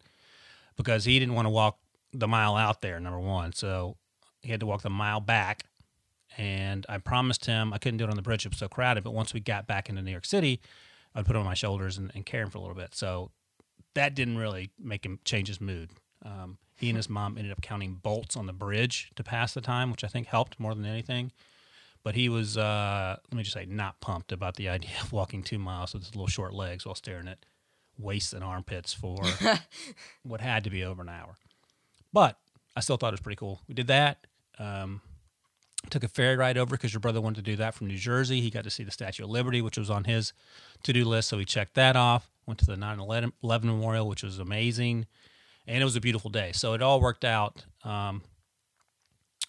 because 0.76 1.06
he 1.06 1.20
didn't 1.20 1.36
want 1.36 1.46
to 1.46 1.50
walk 1.50 1.78
the 2.12 2.28
mile 2.28 2.56
out 2.56 2.82
there, 2.82 3.00
number 3.00 3.20
one. 3.20 3.54
So 3.54 3.98
he 4.42 4.52
had 4.52 4.60
to 4.60 4.66
walk 4.66 4.82
the 4.82 4.90
mile 4.90 5.20
back. 5.20 5.66
And 6.38 6.86
I 6.90 6.98
promised 6.98 7.46
him 7.46 7.74
I 7.74 7.78
couldn't 7.78 7.98
do 7.98 8.06
it 8.06 8.10
on 8.10 8.16
the 8.16 8.24
bridge; 8.24 8.46
it 8.46 8.52
was 8.52 8.58
so 8.58 8.68
crowded. 8.68 9.04
But 9.04 9.14
once 9.14 9.34
we 9.34 9.40
got 9.40 9.68
back 9.68 9.88
into 9.88 10.02
New 10.02 10.12
York 10.12 10.26
City, 10.26 10.60
I'd 11.14 11.26
put 11.26 11.36
him 11.36 11.42
on 11.42 11.46
my 11.46 11.54
shoulders 11.54 11.98
and, 11.98 12.12
and 12.16 12.26
carry 12.26 12.44
him 12.44 12.50
for 12.50 12.58
a 12.58 12.62
little 12.62 12.76
bit. 12.76 12.96
So 12.96 13.30
that 13.94 14.16
didn't 14.16 14.38
really 14.38 14.72
make 14.80 15.06
him 15.06 15.20
change 15.26 15.48
his 15.48 15.62
mood. 15.62 15.92
Um, 16.26 16.58
he 16.78 16.90
and 16.90 16.98
his 16.98 17.10
mom 17.10 17.38
ended 17.38 17.52
up 17.52 17.62
counting 17.62 17.96
bolts 18.02 18.36
on 18.36 18.48
the 18.48 18.54
bridge 18.54 19.12
to 19.16 19.24
pass 19.24 19.54
the 19.54 19.62
time, 19.62 19.92
which 19.92 20.04
I 20.04 20.08
think 20.08 20.28
helped 20.28 20.60
more 20.60 20.74
than 20.74 20.86
anything. 20.86 21.32
But 22.04 22.16
he 22.16 22.28
was, 22.30 22.58
uh, 22.58 23.18
let 23.32 23.38
me 23.38 23.44
just 23.44 23.54
say, 23.54 23.66
not 23.66 24.02
pumped 24.02 24.32
about 24.32 24.56
the 24.56 24.70
idea 24.70 24.92
of 25.02 25.14
walking 25.14 25.44
two 25.44 25.60
miles 25.60 25.94
with 25.94 26.04
his 26.04 26.16
little 26.16 26.28
short 26.28 26.54
legs 26.54 26.86
while 26.86 26.96
staring 26.96 27.28
at 27.28 27.46
waists 27.98 28.34
and 28.34 28.44
armpits 28.44 28.94
for 28.94 29.18
what 30.24 30.42
had 30.42 30.64
to 30.64 30.70
be 30.70 30.84
over 30.84 31.02
an 31.02 31.10
hour. 31.10 31.38
But 32.12 32.38
I 32.76 32.80
still 32.80 32.98
thought 32.98 33.10
it 33.10 33.14
was 33.14 33.22
pretty 33.22 33.38
cool. 33.38 33.62
We 33.68 33.74
did 33.74 33.88
that. 33.88 34.26
Um, 34.60 35.02
took 35.90 36.04
a 36.04 36.08
ferry 36.08 36.38
ride 36.38 36.58
over 36.58 36.76
because 36.76 36.94
your 36.94 37.00
brother 37.00 37.22
wanted 37.22 37.44
to 37.46 37.52
do 37.52 37.56
that 37.58 37.74
from 37.74 37.88
New 37.88 37.98
Jersey. 37.98 38.42
He 38.42 38.50
got 38.50 38.64
to 38.64 38.70
see 38.70 38.84
the 38.84 38.92
Statue 38.92 39.24
of 39.24 39.30
Liberty, 39.30 39.62
which 39.62 39.78
was 39.78 39.90
on 39.90 40.06
his 40.06 40.34
to 40.84 40.94
do 40.94 41.06
list. 41.06 41.30
So 41.30 41.38
we 41.38 41.46
checked 41.46 41.76
that 41.76 41.96
off. 41.96 42.30
Went 42.46 42.60
to 42.60 42.66
the 42.66 42.78
9 42.78 43.00
11 43.00 43.34
Memorial, 43.70 44.08
which 44.08 44.24
was 44.24 44.40
amazing. 44.40 45.06
And 45.68 45.82
it 45.82 45.86
was 45.86 45.96
a 45.96 46.02
beautiful 46.02 46.30
day. 46.30 46.52
So 46.54 46.74
it 46.74 46.82
all 46.82 47.00
worked 47.00 47.24
out 47.24 47.66
um, 47.84 48.22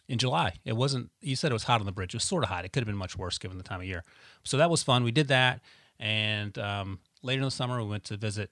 in 0.08 0.18
July. 0.18 0.54
It 0.64 0.76
wasn't, 0.76 1.10
you 1.20 1.34
said 1.34 1.50
it 1.50 1.54
was 1.54 1.64
hot 1.64 1.80
on 1.80 1.86
the 1.86 1.92
bridge. 1.92 2.14
It 2.14 2.18
was 2.18 2.24
sort 2.24 2.44
of 2.44 2.50
hot. 2.50 2.64
It 2.64 2.72
could 2.72 2.80
have 2.80 2.86
been 2.86 2.96
much 2.96 3.16
worse 3.18 3.38
given 3.38 3.58
the 3.58 3.64
time 3.64 3.80
of 3.80 3.86
year. 3.86 4.04
So 4.44 4.56
that 4.58 4.70
was 4.70 4.82
fun. 4.82 5.02
We 5.02 5.12
did 5.12 5.28
that. 5.28 5.60
And 5.98 6.56
um, 6.58 7.00
later 7.24 7.40
in 7.40 7.46
the 7.46 7.50
summer, 7.50 7.82
we 7.82 7.88
went 7.88 8.04
to 8.04 8.16
visit 8.16 8.50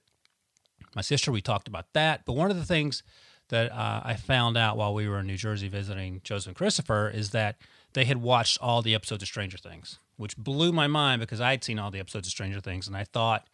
my 0.95 1.01
sister. 1.01 1.31
We 1.31 1.41
talked 1.41 1.67
about 1.67 1.93
that. 1.93 2.25
But 2.25 2.33
one 2.33 2.51
of 2.51 2.57
the 2.57 2.65
things 2.65 3.03
that 3.49 3.71
uh, 3.71 4.01
I 4.03 4.15
found 4.15 4.57
out 4.57 4.77
while 4.77 4.93
we 4.93 5.07
were 5.07 5.19
in 5.19 5.27
New 5.27 5.37
Jersey 5.37 5.67
visiting 5.67 6.21
Joseph 6.23 6.47
and 6.47 6.55
Christopher 6.55 7.09
is 7.09 7.31
that 7.31 7.57
they 7.93 8.05
had 8.05 8.21
watched 8.21 8.57
all 8.61 8.81
the 8.81 8.95
episodes 8.95 9.21
of 9.21 9.27
Stranger 9.27 9.57
Things, 9.57 9.99
which 10.17 10.35
blew 10.37 10.71
my 10.71 10.87
mind 10.87 11.19
because 11.19 11.41
I 11.41 11.51
had 11.51 11.63
seen 11.63 11.79
all 11.79 11.91
the 11.91 11.99
episodes 11.99 12.27
of 12.27 12.31
Stranger 12.31 12.59
Things, 12.59 12.87
and 12.87 12.97
I 12.97 13.03
thought, 13.03 13.47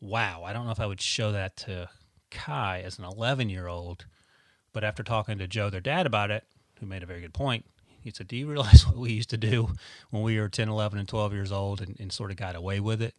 wow, 0.00 0.42
I 0.44 0.52
don't 0.52 0.66
know 0.66 0.72
if 0.72 0.80
I 0.80 0.86
would 0.86 1.00
show 1.00 1.32
that 1.32 1.56
to 1.58 1.88
Kai 2.30 2.82
as 2.84 2.98
an 2.98 3.04
11 3.04 3.48
year 3.48 3.66
old. 3.66 4.06
But 4.72 4.84
after 4.84 5.02
talking 5.02 5.38
to 5.38 5.48
Joe, 5.48 5.70
their 5.70 5.80
dad, 5.80 6.06
about 6.06 6.30
it, 6.30 6.44
who 6.78 6.86
made 6.86 7.02
a 7.02 7.06
very 7.06 7.20
good 7.20 7.34
point, 7.34 7.64
he 8.02 8.10
said, 8.10 8.28
Do 8.28 8.36
you 8.36 8.46
realize 8.46 8.86
what 8.86 8.96
we 8.96 9.12
used 9.12 9.30
to 9.30 9.36
do 9.36 9.70
when 10.10 10.22
we 10.22 10.38
were 10.38 10.48
10, 10.48 10.68
11, 10.68 10.98
and 10.98 11.08
12 11.08 11.32
years 11.32 11.52
old 11.52 11.80
and, 11.80 11.98
and 11.98 12.12
sort 12.12 12.30
of 12.30 12.36
got 12.36 12.56
away 12.56 12.80
with 12.80 13.02
it? 13.02 13.14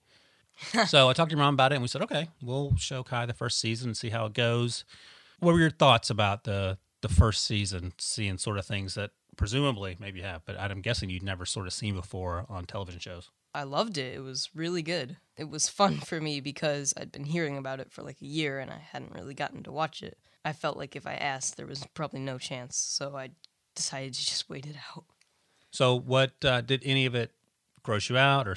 so 0.88 1.10
I 1.10 1.14
talked 1.14 1.32
to 1.32 1.36
your 1.36 1.44
mom 1.44 1.56
about 1.56 1.72
it, 1.72 1.76
and 1.76 1.82
we 1.82 1.88
said, 1.88 2.02
Okay, 2.04 2.30
we'll 2.42 2.76
show 2.78 3.04
Kai 3.04 3.26
the 3.26 3.34
first 3.34 3.60
season 3.60 3.90
and 3.90 3.98
see 3.98 4.10
how 4.10 4.26
it 4.26 4.34
goes. 4.34 4.86
What 5.40 5.54
were 5.54 5.60
your 5.60 5.72
thoughts 5.72 6.10
about 6.10 6.44
the, 6.44 6.78
the 7.02 7.10
first 7.10 7.46
season, 7.46 7.94
seeing 7.98 8.38
sort 8.38 8.58
of 8.58 8.66
things 8.66 8.94
that 8.94 9.12
presumably 9.38 9.98
maybe 10.00 10.20
you 10.20 10.26
have, 10.26 10.46
but 10.46 10.60
I'm 10.60 10.82
guessing 10.82 11.10
you'd 11.10 11.24
never 11.24 11.46
sort 11.46 11.66
of 11.66 11.74
seen 11.74 11.96
before 11.96 12.46
on 12.48 12.66
television 12.66 13.00
shows? 13.00 13.32
I 13.54 13.64
loved 13.64 13.98
it. 13.98 14.16
It 14.16 14.22
was 14.22 14.50
really 14.54 14.82
good. 14.82 15.18
It 15.36 15.50
was 15.50 15.68
fun 15.68 15.98
for 16.00 16.22
me 16.22 16.40
because 16.40 16.94
I'd 16.96 17.12
been 17.12 17.26
hearing 17.26 17.58
about 17.58 17.80
it 17.80 17.92
for 17.92 18.02
like 18.02 18.22
a 18.22 18.26
year 18.26 18.60
and 18.60 18.72
I 18.72 18.78
hadn't 18.78 19.14
really 19.14 19.34
gotten 19.34 19.64
to 19.64 19.72
watch 19.72 20.04
it. 20.04 20.18
I 20.46 20.54
felt 20.54 20.78
like 20.78 20.96
if 20.96 21.06
I 21.06 21.16
asked, 21.16 21.58
there 21.58 21.68
was 21.68 21.86
probably 21.94 22.20
no 22.20 22.38
chance, 22.38 22.78
so 22.78 23.16
I 23.18 23.32
decided 23.76 24.14
to 24.14 24.26
just 24.26 24.50
wait 24.50 24.66
it 24.66 24.76
out. 24.96 25.06
So, 25.72 25.98
what 26.00 26.34
uh, 26.44 26.62
did 26.62 26.82
any 26.86 27.06
of 27.06 27.16
it 27.16 27.32
gross 27.84 28.10
you 28.10 28.18
out 28.18 28.48
or 28.48 28.56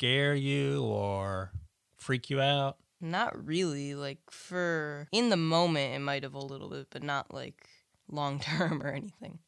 scare 0.00 0.34
you 0.34 0.82
or 0.82 1.52
freak 1.98 2.30
you 2.30 2.40
out? 2.40 2.78
Not 3.02 3.46
really. 3.46 3.94
Like, 3.94 4.18
for 4.30 5.06
in 5.12 5.28
the 5.28 5.36
moment, 5.36 5.94
it 5.94 5.98
might 5.98 6.22
have 6.22 6.32
a 6.32 6.38
little 6.38 6.70
bit, 6.70 6.86
but 6.90 7.02
not 7.02 7.34
like 7.34 7.68
long 8.08 8.40
term 8.40 8.82
or 8.82 8.88
anything. 8.88 9.40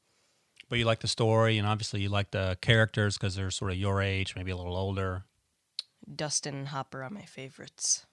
But 0.69 0.79
you 0.79 0.85
like 0.85 1.01
the 1.01 1.09
story, 1.09 1.57
and 1.57 1.67
obviously 1.67 2.03
you 2.03 2.11
like 2.11 2.33
the 2.33 2.59
characters 2.61 3.17
because 3.17 3.35
they're 3.35 3.51
sort 3.51 3.73
of 3.73 3.79
your 3.79 4.03
age, 4.03 4.35
maybe 4.37 4.51
a 4.51 4.57
little 4.57 4.77
older. 4.77 5.25
Dustin 6.15 6.55
and 6.55 6.69
Hopper 6.69 7.03
are 7.03 7.11
my 7.11 7.25
favorites. 7.25 8.07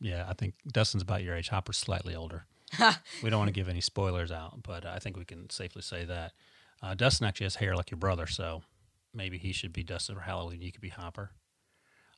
Yeah, 0.00 0.26
I 0.28 0.34
think 0.34 0.54
Dustin's 0.66 1.02
about 1.02 1.22
your 1.24 1.34
age. 1.34 1.48
Hopper's 1.48 1.78
slightly 1.78 2.14
older. 2.14 2.46
we 3.22 3.30
don't 3.30 3.38
want 3.38 3.48
to 3.48 3.52
give 3.52 3.68
any 3.68 3.80
spoilers 3.80 4.30
out, 4.30 4.62
but 4.62 4.86
I 4.86 4.98
think 4.98 5.16
we 5.16 5.24
can 5.24 5.50
safely 5.50 5.82
say 5.82 6.04
that. 6.04 6.32
Uh, 6.80 6.94
Dustin 6.94 7.26
actually 7.26 7.46
has 7.46 7.56
hair 7.56 7.76
like 7.76 7.90
your 7.90 7.98
brother, 7.98 8.26
so 8.26 8.62
maybe 9.14 9.38
he 9.38 9.52
should 9.52 9.72
be 9.72 9.82
Dustin 9.82 10.14
for 10.16 10.22
Halloween. 10.22 10.60
You 10.60 10.72
could 10.72 10.80
be 10.80 10.88
Hopper. 10.88 11.30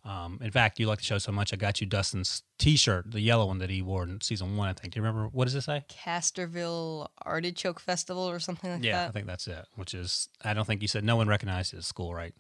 Um, 0.05 0.39
in 0.43 0.51
fact, 0.51 0.79
you 0.79 0.87
like 0.87 0.99
the 0.99 1.05
show 1.05 1.17
so 1.17 1.33
much, 1.33 1.55
I 1.55 1.57
got 1.57 1.81
you 1.81 1.87
Dustin's 1.87 2.43
T-shirt, 2.59 3.11
the 3.11 3.21
yellow 3.21 3.47
one 3.47 3.59
that 3.59 3.71
he 3.71 3.81
wore 3.81 4.03
in 4.03 4.21
season 4.21 4.57
one. 4.57 4.69
I 4.69 4.75
think. 4.75 4.93
Do 4.93 5.01
you 5.01 5.03
remember 5.03 5.29
what 5.33 5.47
does 5.47 5.55
it 5.55 5.63
say? 5.63 5.85
Castroville 5.89 7.09
Artichoke 7.25 7.81
Festival 7.81 8.29
or 8.29 8.39
something 8.39 8.71
like 8.71 8.85
yeah, 8.85 8.93
that. 8.93 9.03
Yeah, 9.03 9.09
I 9.09 9.13
think 9.13 9.27
that's 9.27 9.47
it. 9.47 9.65
Which 9.77 9.95
is, 9.95 10.29
I 10.45 10.53
don't 10.53 10.67
think 10.67 10.83
you 10.83 10.89
said 10.89 11.05
no 11.05 11.17
one 11.17 11.27
recognized 11.27 11.73
it 11.73 11.79
at 11.79 11.85
school, 11.85 12.15
right? 12.15 12.35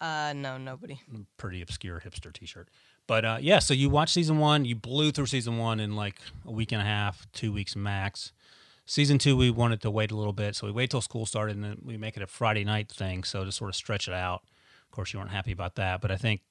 Uh, 0.00 0.32
no, 0.34 0.58
nobody. 0.58 1.00
Pretty 1.36 1.62
obscure 1.62 2.02
hipster 2.04 2.32
T-shirt. 2.32 2.68
But 3.06 3.24
uh, 3.24 3.38
yeah, 3.40 3.60
so 3.60 3.72
you 3.72 3.88
watched 3.88 4.12
season 4.12 4.38
one, 4.38 4.64
you 4.64 4.74
blew 4.74 5.12
through 5.12 5.26
season 5.26 5.58
one 5.58 5.78
in 5.78 5.94
like 5.94 6.20
a 6.44 6.50
week 6.50 6.72
and 6.72 6.82
a 6.82 6.84
half, 6.84 7.26
two 7.32 7.52
weeks 7.52 7.76
max. 7.76 8.32
Season 8.84 9.16
two, 9.16 9.36
we 9.36 9.50
wanted 9.50 9.80
to 9.82 9.90
wait 9.90 10.10
a 10.10 10.16
little 10.16 10.32
bit, 10.32 10.56
so 10.56 10.66
we 10.66 10.72
wait 10.72 10.90
till 10.90 11.00
school 11.00 11.24
started, 11.24 11.56
and 11.56 11.64
then 11.64 11.78
we 11.84 11.96
make 11.96 12.16
it 12.16 12.22
a 12.22 12.26
Friday 12.26 12.64
night 12.64 12.90
thing, 12.90 13.24
so 13.24 13.44
to 13.44 13.52
sort 13.52 13.70
of 13.70 13.76
stretch 13.76 14.06
it 14.06 14.14
out. 14.14 14.42
Of 14.84 14.90
course, 14.90 15.12
you 15.12 15.18
weren't 15.18 15.30
happy 15.30 15.52
about 15.52 15.76
that, 15.76 16.00
but 16.00 16.10
I 16.10 16.16
think 16.16 16.42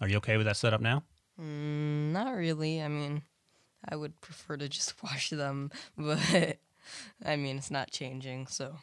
are 0.00 0.08
you 0.08 0.16
okay 0.18 0.36
with 0.36 0.46
that 0.46 0.56
setup 0.56 0.80
now? 0.80 1.04
Mm, 1.40 2.12
not 2.12 2.34
really. 2.34 2.82
I 2.82 2.88
mean, 2.88 3.22
I 3.88 3.96
would 3.96 4.20
prefer 4.20 4.56
to 4.56 4.68
just 4.68 4.94
watch 5.02 5.30
them, 5.30 5.70
but 5.96 6.58
I 7.24 7.36
mean, 7.36 7.58
it's 7.58 7.70
not 7.70 7.90
changing, 7.90 8.46
so. 8.46 8.76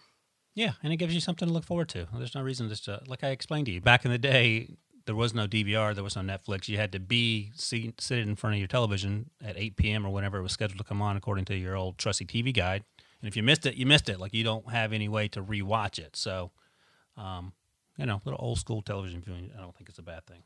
Yeah, 0.56 0.74
and 0.82 0.92
it 0.92 0.98
gives 0.98 1.14
you 1.14 1.22
something 1.22 1.48
to 1.48 1.54
look 1.54 1.66
forward 1.66 1.90
to. 1.90 2.08
There's 2.16 2.34
no 2.34 2.42
reason 2.42 2.68
just 2.68 2.86
to, 2.86 3.02
like 3.06 3.24
I 3.24 3.30
explained 3.30 3.68
to 3.68 3.72
you, 3.72 3.80
back 3.80 4.06
in 4.06 4.12
the 4.12 4.18
day, 4.18 4.78
there 5.06 5.16
was 5.16 5.34
no 5.34 5.48
DVR, 5.48 5.96
there 5.96 6.04
was 6.04 6.16
no 6.16 6.22
Netflix. 6.22 6.68
You 6.68 6.78
had 6.78 6.92
to 6.92 7.00
be 7.00 7.52
see, 7.56 7.94
sit 7.98 8.20
in 8.20 8.36
front 8.36 8.56
of 8.56 8.60
your 8.60 8.68
television 8.68 9.30
at 9.44 9.58
8 9.58 9.76
p.m. 9.78 10.06
or 10.06 10.10
whenever 10.10 10.38
it 10.38 10.42
was 10.42 10.52
scheduled 10.52 10.80
to 10.80 10.84
come 10.84 11.02
on, 11.02 11.16
according 11.16 11.46
to 11.46 11.56
your 11.56 11.76
old 11.76 11.98
trusty 11.98 12.26
TV 12.26 12.54
guide. 12.54 12.84
And 13.22 13.28
if 13.28 13.38
you 13.38 13.42
missed 13.42 13.66
it, 13.66 13.76
you 13.76 13.86
missed 13.86 14.10
it. 14.10 14.20
Like 14.20 14.34
you 14.34 14.44
don't 14.44 14.70
have 14.70 14.94
any 14.94 15.08
way 15.08 15.28
to 15.30 15.42
rewatch 15.42 15.98
it. 15.98 16.16
So, 16.16 16.52
um, 17.16 17.54
you 17.98 18.06
know, 18.06 18.22
little 18.26 18.40
old 18.44 18.60
school 18.60 18.82
television 18.82 19.22
viewing, 19.22 19.50
I 19.58 19.62
don't 19.62 19.76
think 19.76 19.90
it's 19.90 19.98
a 19.98 20.04
bad 20.04 20.26
thing. 20.28 20.44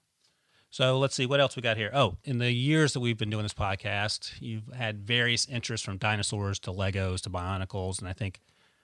So 0.71 0.97
let's 0.97 1.15
see 1.15 1.25
what 1.25 1.41
else 1.41 1.57
we 1.57 1.61
got 1.61 1.75
here. 1.75 1.91
Oh, 1.93 2.15
in 2.23 2.37
the 2.37 2.49
years 2.49 2.93
that 2.93 3.01
we've 3.01 3.17
been 3.17 3.29
doing 3.29 3.43
this 3.43 3.53
podcast, 3.53 4.31
you've 4.39 4.67
had 4.73 5.05
various 5.05 5.45
interests 5.45 5.83
from 5.85 5.97
dinosaurs 5.97 6.59
to 6.59 6.71
Legos 6.71 7.19
to 7.23 7.29
Bionicles, 7.29 7.99
and 7.99 8.07
I 8.07 8.13
think 8.13 8.39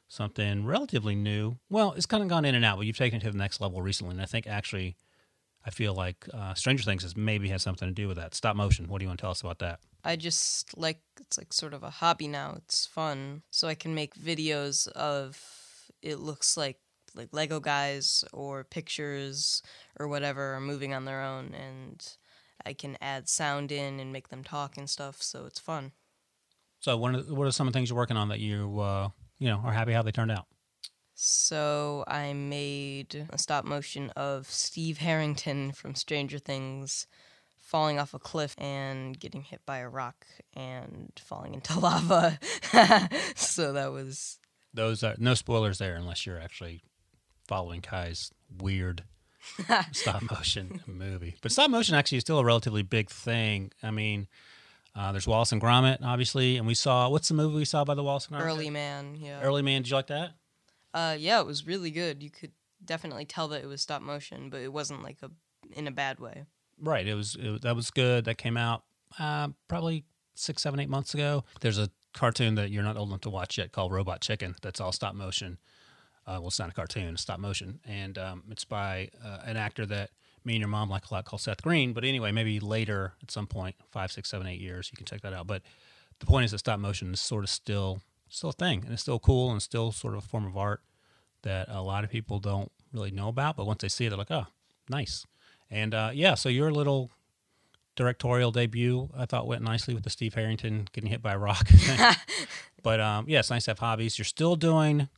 something 0.10 0.66
relatively 0.66 1.16
new. 1.16 1.56
Well, 1.70 1.94
it's 1.94 2.06
kind 2.06 2.22
of 2.22 2.28
gone 2.28 2.44
in 2.44 2.56
and 2.56 2.66
out, 2.66 2.76
but 2.76 2.86
you've 2.86 2.98
taken 2.98 3.22
it 3.22 3.24
to 3.24 3.32
the 3.32 3.38
next 3.38 3.62
level 3.62 3.82
recently, 3.82 4.12
and 4.12 4.22
I 4.22 4.26
think 4.26 4.48
actually, 4.48 4.98
I 5.66 5.70
feel 5.70 5.94
like 5.94 6.28
uh, 6.34 6.54
Stranger 6.56 6.84
Things 6.84 7.04
has 7.04 7.16
maybe 7.16 7.48
had 7.48 7.62
something 7.62 7.88
to 7.88 7.94
do 7.94 8.10
with 8.10 8.18
that. 8.18 8.36
Stop 8.36 8.58
motion. 8.58 8.90
What 8.90 9.00
do 9.00 9.06
you 9.06 9.10
want 9.10 9.20
to 9.20 9.24
tell 9.24 9.32
us 9.32 9.40
about 9.40 9.60
that? 9.60 9.80
I 10.04 10.18
just 10.18 10.78
like 10.78 11.00
it's 11.22 11.38
like 11.38 11.54
sort 11.54 11.74
of 11.74 11.84
a 11.84 11.90
hobby 11.90 12.28
now. 12.28 12.56
It's 12.58 12.86
fun, 12.86 13.44
so 13.50 13.70
I 13.70 13.76
can 13.76 13.96
make 13.96 14.14
videos 14.14 14.90
of 14.90 15.42
it 16.02 16.20
looks 16.20 16.58
like 16.58 16.80
like 17.16 17.30
Lego 17.32 17.60
guys 17.60 18.24
or 18.34 18.64
pictures 18.64 19.62
or 20.00 20.08
whatever 20.08 20.54
are 20.56 20.62
moving 20.62 20.94
on 20.94 21.06
their 21.06 21.22
own, 21.22 21.54
and 21.54 22.06
I 22.66 22.74
can 22.74 22.98
add 23.02 23.30
sound 23.30 23.72
in 23.72 24.00
and 24.00 24.14
make 24.14 24.30
them 24.30 24.44
talk 24.44 24.78
and 24.78 24.90
stuff. 24.90 25.22
So 25.22 25.46
it's 25.46 25.60
fun. 25.60 25.92
So, 26.80 26.98
what 26.98 27.16
are, 27.16 27.20
what 27.34 27.48
are 27.48 27.52
some 27.52 27.68
of 27.68 27.74
the 27.74 27.78
things 27.78 27.90
you're 27.90 27.98
working 27.98 28.18
on 28.18 28.30
that 28.30 28.40
you 28.40 28.80
uh, 28.80 29.10
you 29.40 29.48
know 29.48 29.62
are 29.64 29.74
happy 29.74 29.94
how 29.94 30.02
they 30.02 30.12
turned 30.12 30.32
out? 30.32 30.46
So 31.20 32.04
I 32.08 32.34
made 32.34 33.28
a 33.32 33.40
stop 33.40 33.66
motion 33.66 34.12
of 34.12 34.48
Steve 34.52 35.00
Harrington 35.00 35.72
from 35.72 35.96
Stranger 35.96 36.38
Things 36.38 37.08
falling 37.58 37.98
off 37.98 38.14
a 38.14 38.20
cliff 38.20 38.56
and 38.60 39.20
getting 39.20 39.42
hit 39.42 39.62
by 39.66 39.80
a 39.80 39.90
rock 39.90 40.28
and 40.56 41.12
falling 41.20 41.56
into 41.56 41.80
lava. 41.80 42.40
so 43.36 43.74
that 43.74 43.92
was 43.92 44.38
those 44.74 45.04
are 45.04 45.16
no 45.18 45.34
spoilers 45.34 45.80
there 45.80 45.96
unless 45.96 46.26
you're 46.26 46.40
actually 46.40 46.84
following 47.48 47.82
Kai's 47.82 48.32
weird 48.60 49.04
stop 49.92 50.24
motion 50.30 50.82
movie. 50.86 51.36
But 51.42 51.52
stop 51.52 51.70
motion 51.70 51.96
actually 51.96 52.18
is 52.18 52.22
still 52.24 52.40
a 52.40 52.46
relatively 52.46 52.84
big 52.84 53.10
thing. 53.10 53.72
I 53.82 53.92
mean, 53.92 54.28
uh, 54.96 55.12
there's 55.12 55.28
Wallace 55.28 55.52
and 55.52 55.62
Gromit, 55.62 56.00
obviously, 56.04 56.58
and 56.58 56.68
we 56.68 56.74
saw 56.74 57.10
what's 57.10 57.28
the 57.28 57.34
movie 57.34 57.56
we 57.56 57.66
saw 57.66 57.84
by 57.86 57.94
the 57.94 58.04
Wallace 58.04 58.28
and 58.28 58.38
Gromit? 58.38 58.46
Early 58.46 58.70
Man. 58.70 59.16
Yeah. 59.16 59.42
Early 59.42 59.62
Man. 59.62 59.84
Did 59.84 59.90
you 59.92 59.96
like 59.96 60.08
that? 60.08 60.32
Uh, 60.94 61.16
yeah, 61.18 61.40
it 61.40 61.46
was 61.46 61.68
really 61.68 61.92
good. 61.92 62.24
You 62.24 62.30
could 62.30 62.52
definitely 62.84 63.26
tell 63.26 63.48
that 63.50 63.64
it 63.64 63.68
was 63.68 63.82
stop 63.82 64.02
motion, 64.02 64.50
but 64.50 64.62
it 64.62 64.74
wasn't 64.74 65.04
like 65.04 65.18
a 65.22 65.30
in 65.74 65.88
a 65.88 65.92
bad 65.92 66.20
way. 66.20 66.46
Right. 66.80 67.08
It 67.08 67.16
was, 67.16 67.36
it 67.40 67.62
that 67.62 67.76
was 67.76 67.92
good. 67.92 68.26
That 68.26 68.38
came 68.38 68.58
out 68.58 68.84
uh, 69.20 69.50
probably 69.68 70.06
six, 70.36 70.62
seven, 70.62 70.80
eight 70.80 70.90
months 70.90 71.14
ago. 71.14 71.44
There's 71.62 71.78
a 71.78 71.90
cartoon 72.14 72.56
that 72.56 72.72
you're 72.72 72.84
not 72.84 72.98
old 72.98 73.10
enough 73.10 73.22
to 73.22 73.30
watch 73.30 73.58
yet 73.58 73.72
called 73.72 73.92
Robot 73.92 74.22
Chicken. 74.22 74.56
That's 74.62 74.82
all 74.82 74.92
stop 74.92 75.16
motion. 75.16 75.58
Uh, 76.28 76.38
well, 76.40 76.48
it's 76.48 76.60
not 76.60 76.70
a 76.70 76.74
cartoon, 76.74 77.14
it's 77.14 77.22
stop 77.22 77.40
motion, 77.40 77.80
and 77.88 78.18
um, 78.18 78.44
it's 78.52 78.66
by 78.66 79.10
uh, 79.24 79.40
an 79.46 79.56
actor 79.56 79.86
that 79.86 80.10
me 80.44 80.54
and 80.54 80.60
your 80.60 80.68
mom 80.68 80.90
like 80.90 81.10
a 81.10 81.14
lot 81.14 81.26
called 81.26 81.42
Seth 81.42 81.62
Green. 81.62 81.94
But 81.94 82.04
anyway, 82.04 82.32
maybe 82.32 82.60
later 82.60 83.14
at 83.24 83.32
some 83.32 83.48
point, 83.48 83.76
five, 83.92 84.12
six, 84.12 84.30
seven, 84.30 84.46
eight 84.46 84.60
years, 84.60 84.90
you 84.92 84.98
can 84.98 85.06
check 85.06 85.22
that 85.22 85.34
out. 85.34 85.48
But 85.48 85.62
the 86.20 86.26
point 86.26 86.46
is 86.46 86.52
that 86.52 86.60
stop 86.60 86.80
motion 86.80 87.14
is 87.14 87.22
sort 87.22 87.44
of 87.44 87.50
still 87.50 88.02
still 88.30 88.50
a 88.50 88.54
thing, 88.54 88.84
and 88.84 88.92
it's 88.92 89.02
still 89.02 89.20
cool 89.20 89.52
and 89.52 89.62
still 89.62 89.92
sort 89.92 90.14
of 90.14 90.24
a 90.24 90.28
form 90.28 90.46
of 90.46 90.58
art 90.58 90.82
that 91.44 91.70
a 91.70 91.82
lot 91.82 92.04
of 92.04 92.10
people 92.10 92.40
don't 92.40 92.72
really 92.92 93.12
know 93.12 93.30
about. 93.30 93.56
But 93.56 93.66
once 93.66 93.82
they 93.82 93.88
see 93.88 94.06
it, 94.06 94.10
they're 94.10 94.18
like, 94.18 94.32
oh, 94.32 94.48
nice. 94.90 95.26
And 95.70 95.94
uh, 95.94 96.12
yeah, 96.14 96.36
so 96.36 96.50
your 96.50 96.72
little 96.72 97.10
directorial 97.96 98.52
debut, 98.52 99.10
I 99.18 99.26
thought 99.26 99.48
went 99.48 99.64
nicely 99.64 99.94
with 99.94 100.04
the 100.04 100.10
Steve 100.10 100.34
Harrington 100.34 100.88
getting 100.92 101.10
hit 101.10 101.22
by 101.22 101.34
a 101.34 101.38
rock. 101.38 101.68
but 102.84 103.00
um, 103.00 103.26
yeah, 103.28 103.40
it's 103.40 103.50
nice 103.50 103.66
to 103.66 103.72
have 103.72 103.80
hobbies. 103.80 104.18
You're 104.18 104.26
still 104.26 104.56
doing 104.56 105.10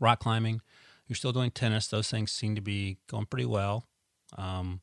rock 0.00 0.20
climbing. 0.20 0.60
You're 1.06 1.16
still 1.16 1.32
doing 1.32 1.50
tennis. 1.50 1.88
Those 1.88 2.10
things 2.10 2.32
seem 2.32 2.54
to 2.54 2.60
be 2.60 2.98
going 3.08 3.26
pretty 3.26 3.46
well. 3.46 3.86
Um, 4.36 4.80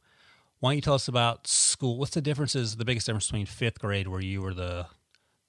why 0.59 0.69
don't 0.69 0.75
you 0.77 0.81
tell 0.81 0.93
us 0.93 1.07
about 1.07 1.47
school? 1.47 1.97
What's 1.97 2.13
the 2.13 2.21
differences? 2.21 2.77
The 2.77 2.85
biggest 2.85 3.07
difference 3.07 3.25
between 3.27 3.47
fifth 3.47 3.79
grade, 3.79 4.07
where 4.07 4.21
you 4.21 4.41
were 4.41 4.53
the 4.53 4.85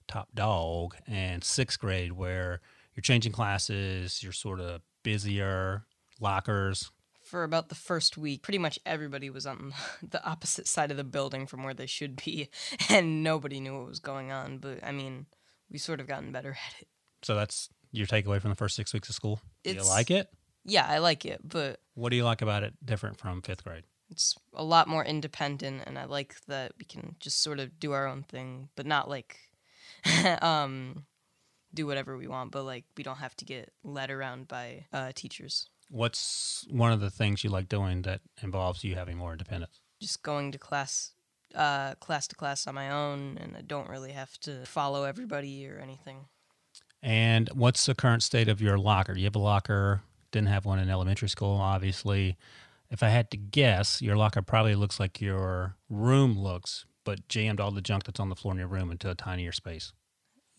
top 0.08 0.28
dog, 0.34 0.96
and 1.06 1.44
sixth 1.44 1.78
grade, 1.78 2.12
where 2.12 2.62
you're 2.94 3.02
changing 3.02 3.32
classes, 3.32 4.22
you're 4.22 4.32
sort 4.32 4.60
of 4.60 4.80
busier, 5.02 5.84
lockers. 6.18 6.90
For 7.22 7.44
about 7.44 7.68
the 7.68 7.74
first 7.74 8.16
week, 8.16 8.42
pretty 8.42 8.58
much 8.58 8.78
everybody 8.86 9.28
was 9.28 9.46
on 9.46 9.74
the 10.02 10.24
opposite 10.24 10.66
side 10.66 10.90
of 10.90 10.96
the 10.96 11.04
building 11.04 11.46
from 11.46 11.62
where 11.62 11.74
they 11.74 11.86
should 11.86 12.16
be, 12.16 12.48
and 12.88 13.22
nobody 13.22 13.60
knew 13.60 13.76
what 13.76 13.88
was 13.88 14.00
going 14.00 14.32
on. 14.32 14.58
But 14.58 14.82
I 14.82 14.92
mean, 14.92 15.26
we 15.70 15.76
sort 15.76 16.00
of 16.00 16.06
gotten 16.06 16.32
better 16.32 16.50
at 16.52 16.80
it. 16.80 16.88
So 17.22 17.34
that's 17.34 17.68
your 17.92 18.06
takeaway 18.06 18.40
from 18.40 18.50
the 18.50 18.56
first 18.56 18.74
six 18.74 18.92
weeks 18.92 19.08
of 19.08 19.14
school. 19.14 19.40
Do 19.62 19.70
you 19.70 19.76
It's- 19.76 19.88
like 19.88 20.10
it? 20.10 20.28
Yeah, 20.64 20.86
I 20.88 20.98
like 20.98 21.24
it, 21.24 21.40
but 21.46 21.80
What 21.94 22.10
do 22.10 22.16
you 22.16 22.24
like 22.24 22.40
about 22.42 22.62
it 22.62 22.74
different 22.84 23.18
from 23.18 23.42
fifth 23.42 23.64
grade? 23.64 23.84
it's 24.10 24.36
a 24.52 24.62
lot 24.62 24.88
more 24.88 25.02
independent, 25.04 25.82
and 25.86 25.98
I 25.98 26.04
like 26.04 26.36
that 26.46 26.72
we 26.78 26.84
can 26.84 27.16
just 27.18 27.40
sort 27.40 27.58
of 27.58 27.80
do 27.80 27.92
our 27.92 28.06
own 28.06 28.22
thing, 28.24 28.68
but 28.76 28.84
not 28.86 29.08
like 29.08 29.38
um, 30.42 31.06
do 31.74 31.86
whatever 31.86 32.16
we 32.16 32.26
want, 32.26 32.50
but 32.52 32.64
like 32.64 32.84
we 32.96 33.02
don't 33.04 33.18
have 33.18 33.34
to 33.36 33.44
get 33.44 33.72
led 33.82 34.10
around 34.10 34.48
by 34.48 34.86
uh, 34.92 35.12
teachers. 35.14 35.68
What's 35.88 36.66
one 36.70 36.92
of 36.92 37.00
the 37.00 37.10
things 37.10 37.42
you 37.44 37.50
like 37.50 37.68
doing 37.68 38.02
that 38.02 38.20
involves 38.42 38.84
you 38.84 38.94
having 38.94 39.16
more 39.18 39.32
independence? 39.32 39.80
just 40.00 40.22
going 40.24 40.50
to 40.50 40.58
class 40.58 41.12
uh 41.54 41.94
class 41.96 42.26
to 42.26 42.34
class 42.34 42.66
on 42.66 42.74
my 42.74 42.90
own 42.90 43.38
and 43.38 43.56
I 43.56 43.60
don't 43.60 43.88
really 43.88 44.10
have 44.10 44.36
to 44.40 44.64
follow 44.66 45.04
everybody 45.04 45.64
or 45.68 45.78
anything. 45.78 46.26
And 47.02 47.48
what's 47.52 47.86
the 47.86 47.94
current 47.94 48.22
state 48.22 48.48
of 48.48 48.60
your 48.60 48.78
locker? 48.78 49.16
You 49.16 49.24
have 49.24 49.34
a 49.34 49.40
locker, 49.40 50.02
didn't 50.30 50.48
have 50.48 50.64
one 50.64 50.78
in 50.78 50.88
elementary 50.88 51.28
school, 51.28 51.56
obviously. 51.56 52.36
If 52.90 53.02
I 53.02 53.08
had 53.08 53.30
to 53.32 53.36
guess, 53.36 54.00
your 54.00 54.16
locker 54.16 54.42
probably 54.42 54.74
looks 54.74 55.00
like 55.00 55.20
your 55.20 55.76
room 55.88 56.38
looks, 56.38 56.84
but 57.04 57.26
jammed 57.28 57.60
all 57.60 57.70
the 57.70 57.80
junk 57.80 58.04
that's 58.04 58.20
on 58.20 58.28
the 58.28 58.36
floor 58.36 58.54
in 58.54 58.58
your 58.58 58.68
room 58.68 58.90
into 58.90 59.10
a 59.10 59.14
tinier 59.14 59.52
space. 59.52 59.92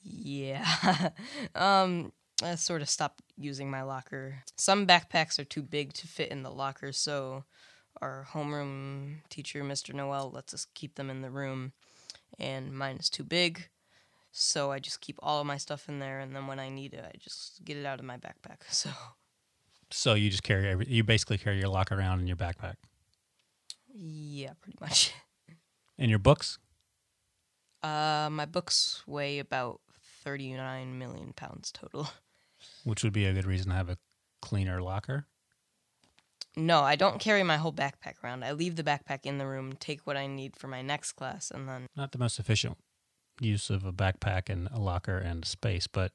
Yeah. 0.04 1.10
um 1.56 2.12
I 2.42 2.56
sort 2.56 2.82
of 2.82 2.90
stopped 2.90 3.22
using 3.38 3.70
my 3.70 3.84
locker. 3.84 4.44
Some 4.58 4.86
backpacks 4.86 5.40
are 5.40 5.46
too 5.46 5.62
big 5.62 5.94
to 5.94 6.08
fit 6.08 6.30
in 6.30 6.44
the 6.44 6.52
locker, 6.52 6.92
so 6.92 7.46
our 8.02 8.28
homeroom 8.32 9.20
teacher, 9.30 9.64
Mr. 9.64 9.94
Noel, 9.94 10.32
lets 10.32 10.54
us 10.54 10.68
keep 10.74 10.96
them 10.96 11.10
in 11.10 11.22
the 11.22 11.30
room, 11.30 11.72
and 12.40 12.76
mine 12.76 12.98
is 12.98 13.10
too 13.10 13.24
big. 13.24 13.70
So 14.36 14.72
I 14.72 14.80
just 14.80 15.00
keep 15.00 15.20
all 15.22 15.40
of 15.40 15.46
my 15.46 15.58
stuff 15.58 15.88
in 15.88 16.00
there, 16.00 16.20
and 16.20 16.36
then 16.36 16.48
when 16.48 16.60
I 16.60 16.68
need 16.68 16.96
it, 16.96 17.06
I 17.06 17.16
just 17.20 17.64
get 17.64 17.78
it 17.78 17.86
out 17.86 18.00
of 18.00 18.06
my 18.06 18.18
backpack. 18.18 18.62
So 18.70 18.90
So 19.92 20.16
you 20.16 20.32
just 20.32 20.42
carry 20.42 20.68
every, 20.68 20.88
you 20.88 21.04
basically 21.04 21.38
carry 21.38 21.60
your 21.60 21.70
locker 21.70 21.96
around 21.96 22.20
in 22.20 22.26
your 22.28 22.36
backpack. 22.36 22.76
yeah, 23.94 24.54
pretty 24.60 24.78
much. 24.82 25.14
And 26.00 26.10
your 26.10 26.18
books? 26.18 26.58
Uh, 27.84 28.28
my 28.32 28.46
books 28.48 29.04
weigh 29.06 29.38
about 29.38 29.80
39 30.24 30.98
million 30.98 31.34
pounds 31.34 31.72
total. 31.72 32.10
which 32.84 33.04
would 33.04 33.14
be 33.14 33.28
a 33.28 33.34
good 33.34 33.46
reason 33.46 33.70
to 33.70 33.76
have 33.76 33.90
a 33.90 34.00
cleaner 34.42 34.82
locker. 34.82 35.28
No, 36.58 36.82
I 36.82 36.96
don't 36.96 37.20
carry 37.20 37.44
my 37.44 37.58
whole 37.58 37.72
backpack 37.72 38.16
around. 38.24 38.44
I 38.44 38.54
leave 38.54 38.76
the 38.76 38.84
backpack 38.84 39.20
in 39.26 39.38
the 39.38 39.46
room, 39.46 39.74
take 39.80 40.02
what 40.08 40.18
I 40.18 40.26
need 40.26 40.56
for 40.56 40.68
my 40.68 40.82
next 40.82 41.12
class, 41.12 41.52
and 41.52 41.70
then 41.70 41.86
Not 41.96 42.12
the 42.12 42.18
most 42.18 42.40
efficient 42.40 42.78
use 43.40 43.70
of 43.70 43.86
a 43.86 43.92
backpack 43.92 44.50
and 44.50 44.68
a 44.74 44.80
locker 44.80 45.18
and 45.18 45.46
space, 45.46 45.88
but 45.88 46.12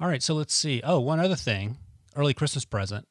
all 0.00 0.08
right. 0.08 0.22
So 0.22 0.34
let's 0.34 0.54
see. 0.54 0.80
Oh, 0.84 1.00
one 1.00 1.20
other 1.20 1.36
thing: 1.36 1.78
early 2.14 2.34
Christmas 2.34 2.64
present, 2.64 3.06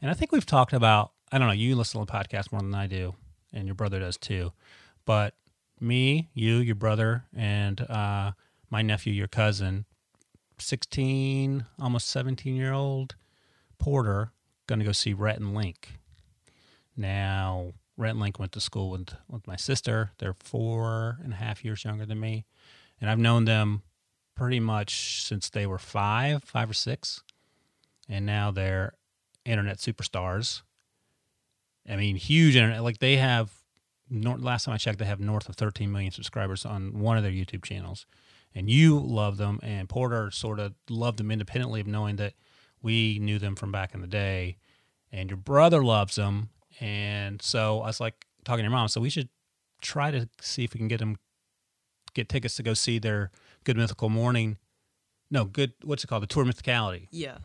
and 0.00 0.10
I 0.10 0.14
think 0.14 0.32
we've 0.32 0.46
talked 0.46 0.72
about. 0.72 1.12
I 1.32 1.38
don't 1.38 1.48
know. 1.48 1.54
You 1.54 1.74
listen 1.74 2.00
to 2.00 2.06
the 2.06 2.12
podcast 2.12 2.52
more 2.52 2.60
than 2.60 2.74
I 2.74 2.86
do, 2.86 3.14
and 3.52 3.66
your 3.66 3.74
brother 3.74 3.98
does 3.98 4.16
too. 4.16 4.52
But 5.04 5.34
me, 5.80 6.28
you, 6.34 6.56
your 6.56 6.74
brother, 6.76 7.24
and 7.34 7.80
uh, 7.80 8.32
my 8.70 8.82
nephew, 8.82 9.12
your 9.12 9.28
cousin, 9.28 9.86
sixteen, 10.58 11.66
almost 11.80 12.08
seventeen-year-old 12.08 13.16
Porter, 13.78 14.32
going 14.66 14.78
to 14.78 14.84
go 14.84 14.92
see 14.92 15.12
Rhett 15.12 15.38
and 15.38 15.54
Link. 15.54 15.98
Now, 16.96 17.72
Rhett 17.96 18.12
and 18.12 18.20
Link 18.20 18.38
went 18.38 18.52
to 18.52 18.60
school 18.60 18.90
with, 18.90 19.14
with 19.28 19.46
my 19.46 19.56
sister. 19.56 20.12
They're 20.18 20.34
four 20.34 21.18
and 21.22 21.32
a 21.32 21.36
half 21.36 21.64
years 21.64 21.84
younger 21.84 22.06
than 22.06 22.20
me. 22.20 22.44
And 23.00 23.10
I've 23.10 23.18
known 23.18 23.44
them 23.44 23.82
pretty 24.34 24.60
much 24.60 25.24
since 25.24 25.48
they 25.48 25.66
were 25.66 25.78
five, 25.78 26.44
five 26.44 26.70
or 26.70 26.74
six. 26.74 27.22
And 28.08 28.26
now 28.26 28.50
they're 28.50 28.94
internet 29.44 29.78
superstars. 29.78 30.62
I 31.88 31.96
mean, 31.96 32.16
huge 32.16 32.56
internet. 32.56 32.82
Like 32.82 32.98
they 32.98 33.16
have, 33.16 33.50
last 34.10 34.64
time 34.64 34.74
I 34.74 34.78
checked, 34.78 34.98
they 34.98 35.04
have 35.04 35.20
north 35.20 35.48
of 35.48 35.56
13 35.56 35.90
million 35.90 36.12
subscribers 36.12 36.64
on 36.64 36.98
one 36.98 37.16
of 37.16 37.22
their 37.22 37.32
YouTube 37.32 37.64
channels. 37.64 38.06
And 38.54 38.70
you 38.70 38.98
love 38.98 39.36
them, 39.36 39.60
and 39.62 39.86
Porter 39.86 40.30
sort 40.30 40.58
of 40.58 40.72
loved 40.88 41.18
them 41.18 41.30
independently 41.30 41.80
of 41.80 41.86
knowing 41.86 42.16
that 42.16 42.32
we 42.80 43.18
knew 43.18 43.38
them 43.38 43.54
from 43.54 43.70
back 43.70 43.94
in 43.94 44.00
the 44.00 44.06
day. 44.06 44.56
And 45.12 45.28
your 45.28 45.36
brother 45.36 45.84
loves 45.84 46.16
them. 46.16 46.48
And 46.80 47.40
so 47.40 47.80
I 47.80 47.86
was 47.86 48.00
like 48.00 48.26
talking 48.44 48.58
to 48.58 48.62
your 48.64 48.70
mom, 48.70 48.88
so 48.88 49.00
we 49.00 49.10
should 49.10 49.28
try 49.80 50.10
to 50.10 50.28
see 50.40 50.64
if 50.64 50.74
we 50.74 50.78
can 50.78 50.88
get 50.88 50.98
them 51.00 51.16
get 52.14 52.28
tickets 52.28 52.56
to 52.56 52.62
go 52.62 52.74
see 52.74 52.98
their 52.98 53.30
Good 53.64 53.76
Mythical 53.76 54.08
Morning. 54.08 54.56
No, 55.30 55.44
good. 55.44 55.72
What's 55.82 56.04
it 56.04 56.06
called? 56.06 56.22
The 56.22 56.26
Tour 56.28 56.44
Mythicality, 56.44 57.08
yeah. 57.10 57.38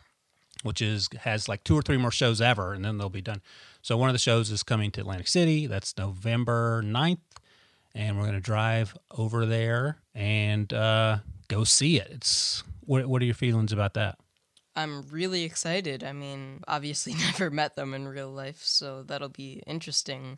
which 0.63 0.81
is 0.81 1.09
has 1.21 1.49
like 1.49 1.63
two 1.63 1.75
or 1.77 1.81
three 1.81 1.97
more 1.97 2.11
shows 2.11 2.39
ever, 2.41 2.73
and 2.73 2.83
then 2.85 2.97
they'll 2.97 3.09
be 3.09 3.21
done. 3.21 3.41
So 3.81 3.97
one 3.97 4.09
of 4.09 4.13
the 4.13 4.19
shows 4.19 4.51
is 4.51 4.63
coming 4.63 4.91
to 4.91 5.01
Atlantic 5.01 5.27
City. 5.27 5.65
That's 5.67 5.97
November 5.97 6.83
9th. 6.83 7.17
and 7.95 8.17
we're 8.17 8.23
going 8.23 8.35
to 8.35 8.39
drive 8.39 8.95
over 9.17 9.45
there 9.45 9.97
and 10.13 10.71
uh, 10.71 11.17
go 11.47 11.63
see 11.63 11.97
it. 11.99 12.09
It's 12.11 12.63
what? 12.81 13.05
What 13.07 13.21
are 13.21 13.25
your 13.25 13.33
feelings 13.35 13.71
about 13.71 13.93
that? 13.95 14.17
I'm 14.75 15.03
really 15.03 15.43
excited. 15.43 16.03
I 16.03 16.13
mean, 16.13 16.61
obviously 16.67 17.13
never 17.31 17.49
met 17.49 17.75
them 17.75 17.93
in 17.93 18.07
real 18.07 18.31
life, 18.31 18.61
so 18.63 19.03
that'll 19.03 19.29
be 19.29 19.61
interesting. 19.67 20.37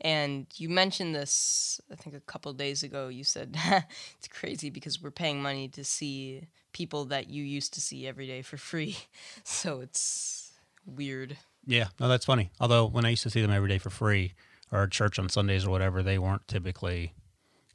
And 0.00 0.46
you 0.56 0.68
mentioned 0.68 1.14
this, 1.14 1.80
I 1.90 1.94
think 1.94 2.16
a 2.16 2.20
couple 2.20 2.52
days 2.52 2.82
ago. 2.82 3.08
You 3.08 3.24
said 3.24 3.56
it's 4.18 4.28
crazy 4.28 4.70
because 4.70 5.02
we're 5.02 5.10
paying 5.10 5.42
money 5.42 5.68
to 5.68 5.84
see 5.84 6.48
people 6.72 7.06
that 7.06 7.28
you 7.28 7.42
used 7.42 7.74
to 7.74 7.80
see 7.80 8.06
every 8.06 8.26
day 8.26 8.42
for 8.42 8.56
free. 8.56 8.96
So 9.44 9.80
it's 9.80 10.52
weird. 10.86 11.36
Yeah, 11.66 11.88
no, 11.98 12.08
that's 12.08 12.24
funny. 12.24 12.50
Although 12.60 12.86
when 12.86 13.04
I 13.04 13.10
used 13.10 13.22
to 13.24 13.30
see 13.30 13.42
them 13.42 13.50
every 13.50 13.68
day 13.68 13.78
for 13.78 13.90
free, 13.90 14.34
or 14.72 14.86
church 14.86 15.18
on 15.18 15.28
Sundays 15.28 15.66
or 15.66 15.70
whatever, 15.70 16.02
they 16.02 16.18
weren't 16.18 16.46
typically 16.46 17.12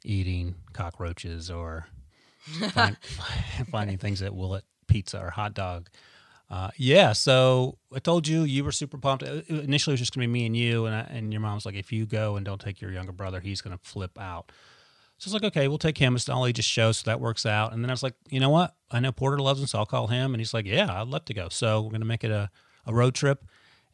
eating 0.04 0.54
cockroaches 0.72 1.50
or 1.50 1.86
find, 2.70 2.96
finding 3.70 3.98
things 3.98 4.20
that 4.20 4.34
will 4.34 4.48
Willet 4.48 4.64
Pizza 4.86 5.20
or 5.20 5.30
hot 5.30 5.54
dog. 5.54 5.88
Uh, 6.48 6.70
yeah, 6.76 7.12
so 7.12 7.76
I 7.92 7.98
told 7.98 8.28
you 8.28 8.42
you 8.42 8.62
were 8.62 8.70
super 8.72 8.98
pumped. 8.98 9.24
Uh, 9.24 9.42
Initially, 9.48 9.92
it 9.92 9.94
was 9.94 10.00
just 10.00 10.14
gonna 10.14 10.26
be 10.26 10.32
me 10.32 10.46
and 10.46 10.56
you, 10.56 10.86
and 10.86 10.94
I, 10.94 11.00
and 11.00 11.32
your 11.32 11.40
mom's 11.40 11.66
like, 11.66 11.74
if 11.74 11.90
you 11.92 12.06
go 12.06 12.36
and 12.36 12.46
don't 12.46 12.60
take 12.60 12.80
your 12.80 12.92
younger 12.92 13.12
brother, 13.12 13.40
he's 13.40 13.60
gonna 13.60 13.80
flip 13.82 14.16
out. 14.18 14.52
So 15.18 15.28
I 15.28 15.32
was 15.32 15.34
like, 15.42 15.44
okay, 15.56 15.66
we'll 15.66 15.78
take 15.78 15.98
him. 15.98 16.14
It's 16.14 16.28
an 16.28 16.34
all 16.34 16.46
ages 16.46 16.64
show, 16.64 16.92
so 16.92 17.10
that 17.10 17.20
works 17.20 17.46
out. 17.46 17.72
And 17.72 17.82
then 17.82 17.90
I 17.90 17.92
was 17.94 18.02
like, 18.02 18.14
you 18.28 18.38
know 18.38 18.50
what? 18.50 18.76
I 18.90 19.00
know 19.00 19.12
Porter 19.12 19.38
loves 19.38 19.60
him, 19.60 19.66
so 19.66 19.78
I'll 19.78 19.86
call 19.86 20.08
him. 20.08 20.34
And 20.34 20.40
he's 20.40 20.52
like, 20.54 20.66
yeah, 20.66 21.00
I'd 21.00 21.08
love 21.08 21.24
to 21.24 21.34
go. 21.34 21.48
So 21.48 21.80
we're 21.80 21.90
gonna 21.90 22.04
make 22.04 22.22
it 22.22 22.30
a, 22.30 22.50
a 22.86 22.94
road 22.94 23.14
trip, 23.14 23.44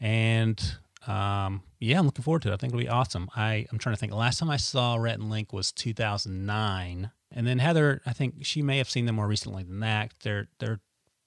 and 0.00 0.76
um, 1.06 1.62
yeah, 1.80 1.98
I'm 1.98 2.06
looking 2.06 2.22
forward 2.22 2.42
to 2.42 2.50
it. 2.50 2.54
I 2.54 2.56
think 2.56 2.72
it'll 2.72 2.82
be 2.82 2.88
awesome. 2.88 3.28
I 3.34 3.66
I'm 3.70 3.78
trying 3.78 3.94
to 3.94 3.98
think. 3.98 4.12
Last 4.12 4.38
time 4.38 4.50
I 4.50 4.56
saw 4.56 4.96
Rhett 4.96 5.18
and 5.18 5.30
Link 5.30 5.52
was 5.52 5.72
2009, 5.72 7.10
and 7.32 7.46
then 7.46 7.58
Heather, 7.58 8.00
I 8.06 8.12
think 8.12 8.44
she 8.44 8.62
may 8.62 8.78
have 8.78 8.90
seen 8.90 9.06
them 9.06 9.16
more 9.16 9.26
recently 9.26 9.62
than 9.64 9.80
that. 9.80 10.12
They're 10.22 10.48
they're 10.58 10.80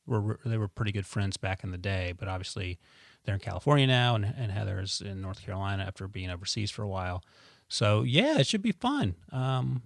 were 0.05 0.39
they 0.45 0.57
were 0.57 0.67
pretty 0.67 0.91
good 0.91 1.05
friends 1.05 1.37
back 1.37 1.63
in 1.63 1.71
the 1.71 1.77
day, 1.77 2.13
but 2.17 2.27
obviously 2.27 2.79
they're 3.23 3.35
in 3.35 3.41
California 3.41 3.87
now, 3.87 4.15
and, 4.15 4.25
and 4.25 4.51
Heather's 4.51 5.01
in 5.01 5.21
North 5.21 5.43
Carolina 5.43 5.83
after 5.83 6.07
being 6.07 6.29
overseas 6.29 6.71
for 6.71 6.83
a 6.83 6.87
while. 6.87 7.23
So 7.67 8.03
yeah, 8.03 8.37
it 8.37 8.47
should 8.47 8.61
be 8.61 8.71
fun. 8.71 9.15
Um, 9.31 9.81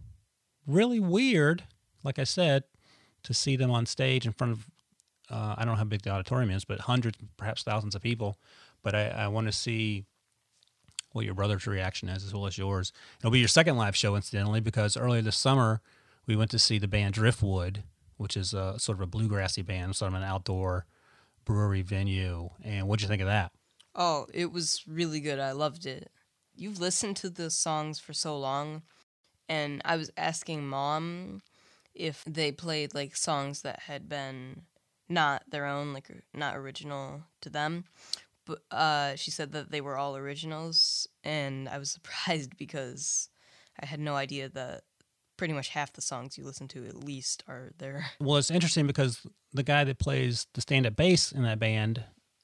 really 0.68 1.00
weird, 1.00 1.64
like 2.04 2.20
I 2.20 2.26
said, 2.26 2.64
to 3.24 3.34
see 3.34 3.56
them 3.56 3.72
on 3.72 3.86
stage 3.86 4.26
in 4.26 4.34
front 4.34 4.54
of 4.54 4.68
uh, 5.32 5.56
I 5.58 5.64
don't 5.64 5.74
know 5.74 5.78
how 5.78 5.84
big 5.84 6.02
the 6.02 6.10
auditorium 6.10 6.50
is, 6.50 6.66
but 6.66 6.82
hundreds, 6.82 7.18
perhaps 7.38 7.64
thousands 7.64 7.96
of 7.96 8.02
people. 8.02 8.38
But 8.84 8.96
I, 8.96 9.08
I 9.10 9.28
want 9.28 9.48
to 9.48 9.54
see 9.54 10.06
what 11.12 11.26
your 11.26 11.34
brother's 11.34 11.68
reaction 11.68 12.10
is 12.10 12.24
as 12.24 12.34
well 12.34 12.46
as 12.46 12.58
yours. 12.58 12.92
It'll 13.20 13.32
be 13.32 13.40
your 13.40 13.48
second 13.48 13.78
live 13.78 13.96
show, 13.96 14.16
incidentally, 14.16 14.62
because 14.62 14.96
earlier 14.96 15.22
this 15.22 15.38
summer 15.38 15.82
we 16.28 16.36
went 16.36 16.52
to 16.52 16.60
see 16.60 16.78
the 16.78 16.88
band 16.88 17.16
Driftwood, 17.16 17.84
which 18.18 18.38
is 18.38 18.54
a 18.54 18.78
sort 18.78 18.98
of 18.98 19.02
a 19.02 19.08
bluegrassy 19.08 19.66
band, 19.66 19.96
sort 19.96 20.12
of 20.12 20.16
an 20.16 20.24
outdoor 20.24 20.86
brewery 21.46 21.82
venue. 21.82 22.50
And 22.64 22.88
what'd 22.88 23.02
you 23.02 23.08
think 23.08 23.22
of 23.22 23.28
that? 23.28 23.52
Oh, 23.96 24.28
it 24.34 24.52
was 24.52 24.84
really 24.88 25.20
good. 25.20 25.40
I 25.40 25.52
loved 25.52 25.86
it. 25.86 26.12
You've 26.56 26.80
listened 26.80 27.18
to 27.18 27.30
the 27.30 27.50
songs 27.50 28.00
for 28.00 28.14
so 28.14 28.38
long, 28.38 28.84
and 29.48 29.82
I 29.84 29.96
was 29.96 30.12
asking 30.16 30.68
mom 30.68 31.42
if 31.96 32.24
they 32.26 32.52
played 32.52 32.94
like 32.94 33.16
songs 33.16 33.62
that 33.64 33.80
had 33.88 34.08
been 34.08 34.62
not 35.08 35.44
their 35.50 35.66
own, 35.66 35.94
like 35.94 36.10
not 36.34 36.56
original 36.56 37.24
to 37.42 37.50
them. 37.50 37.86
Uh, 38.72 39.16
she 39.16 39.32
said 39.32 39.52
that 39.54 39.72
they 39.72 39.82
were 39.82 39.98
all 39.98 40.16
originals, 40.16 41.08
and 41.24 41.68
I 41.70 41.78
was 41.78 41.92
surprised 42.00 42.58
because 42.58 43.30
I 43.82 43.86
had 43.86 44.00
no 44.00 44.16
idea 44.16 44.50
that 44.50 44.84
pretty 45.38 45.54
much 45.54 45.70
half 45.70 45.94
the 45.94 46.02
songs 46.02 46.38
you 46.38 46.44
listen 46.44 46.68
to 46.68 46.86
at 46.86 46.96
least 46.96 47.44
are 47.48 47.72
there. 47.78 48.06
Well, 48.20 48.38
it's 48.38 48.52
interesting 48.52 48.88
because 48.88 49.26
the 49.54 49.64
guy 49.64 49.86
that 49.86 49.98
plays 49.98 50.48
the 50.54 50.62
stand-up 50.62 50.96
bass 50.98 51.32
in 51.32 51.44
that 51.44 51.60
band, 51.60 52.04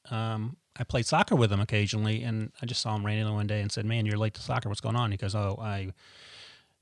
um, 0.10 0.56
I 0.78 0.86
played 0.86 1.06
soccer 1.06 1.36
with 1.36 1.52
him 1.52 1.60
occasionally, 1.60 2.24
and 2.24 2.52
I 2.62 2.66
just 2.66 2.82
saw 2.82 2.96
him 2.96 3.06
randomly 3.06 3.34
one 3.34 3.48
day 3.48 3.62
and 3.62 3.72
said, 3.72 3.86
"Man, 3.86 4.06
you're 4.06 4.18
late 4.18 4.34
to 4.36 4.42
soccer. 4.42 4.70
What's 4.70 4.82
going 4.82 4.96
on?" 4.96 5.12
He 5.12 5.18
goes, 5.18 5.36
"Oh, 5.36 5.58
I." 5.62 5.92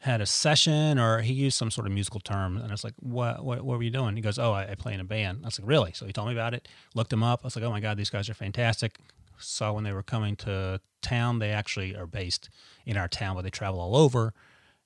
had 0.04 0.20
a 0.20 0.26
session 0.26 1.00
or 1.00 1.22
he 1.22 1.32
used 1.32 1.58
some 1.58 1.72
sort 1.72 1.88
of 1.88 1.94
musical 1.94 2.20
term 2.20 2.58
and 2.58 2.68
I 2.68 2.72
was 2.72 2.84
like, 2.84 2.94
what, 3.00 3.44
what, 3.44 3.62
what 3.64 3.78
were 3.78 3.84
you 3.84 3.90
doing? 3.90 4.18
He 4.18 4.22
goes, 4.22 4.38
oh, 4.38 4.52
I, 4.52 4.72
I, 4.72 4.76
play 4.76 4.94
in 4.94 5.00
a 5.00 5.06
band. 5.06 5.40
I 5.44 5.48
was 5.48 5.58
like, 5.58 5.68
really? 5.68 5.94
So 5.94 6.06
he 6.06 6.12
told 6.12 6.28
me 6.28 6.34
about 6.34 6.54
it, 6.54 6.68
looked 6.94 7.14
him 7.14 7.24
up. 7.24 7.40
I 7.44 7.48
was 7.48 7.56
like, 7.56 7.64
oh 7.64 7.70
my 7.70 7.80
God, 7.80 7.96
these 7.96 8.10
guys 8.10 8.30
are 8.30 8.34
fantastic. 8.34 8.98
Saw 9.38 9.72
when 9.72 9.86
they 9.86 9.94
were 9.94 10.04
coming 10.04 10.36
to 10.38 10.82
town, 11.02 11.40
they 11.40 11.52
actually 11.52 11.96
are 11.96 12.06
based 12.06 12.50
in 12.86 12.98
our 12.98 13.08
town, 13.08 13.36
but 13.36 13.44
they 13.44 13.50
travel 13.50 13.80
all 13.80 13.96
over. 13.96 14.34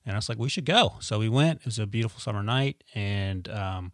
And 0.06 0.14
I 0.14 0.18
was 0.18 0.28
like, 0.28 0.38
we 0.38 0.48
should 0.48 0.64
go. 0.64 0.94
So 1.00 1.18
we 1.18 1.28
went. 1.28 1.60
It 1.60 1.66
was 1.66 1.80
a 1.80 1.86
beautiful 1.86 2.20
summer 2.20 2.44
night. 2.44 2.84
And 2.94 3.48
um, 3.48 3.90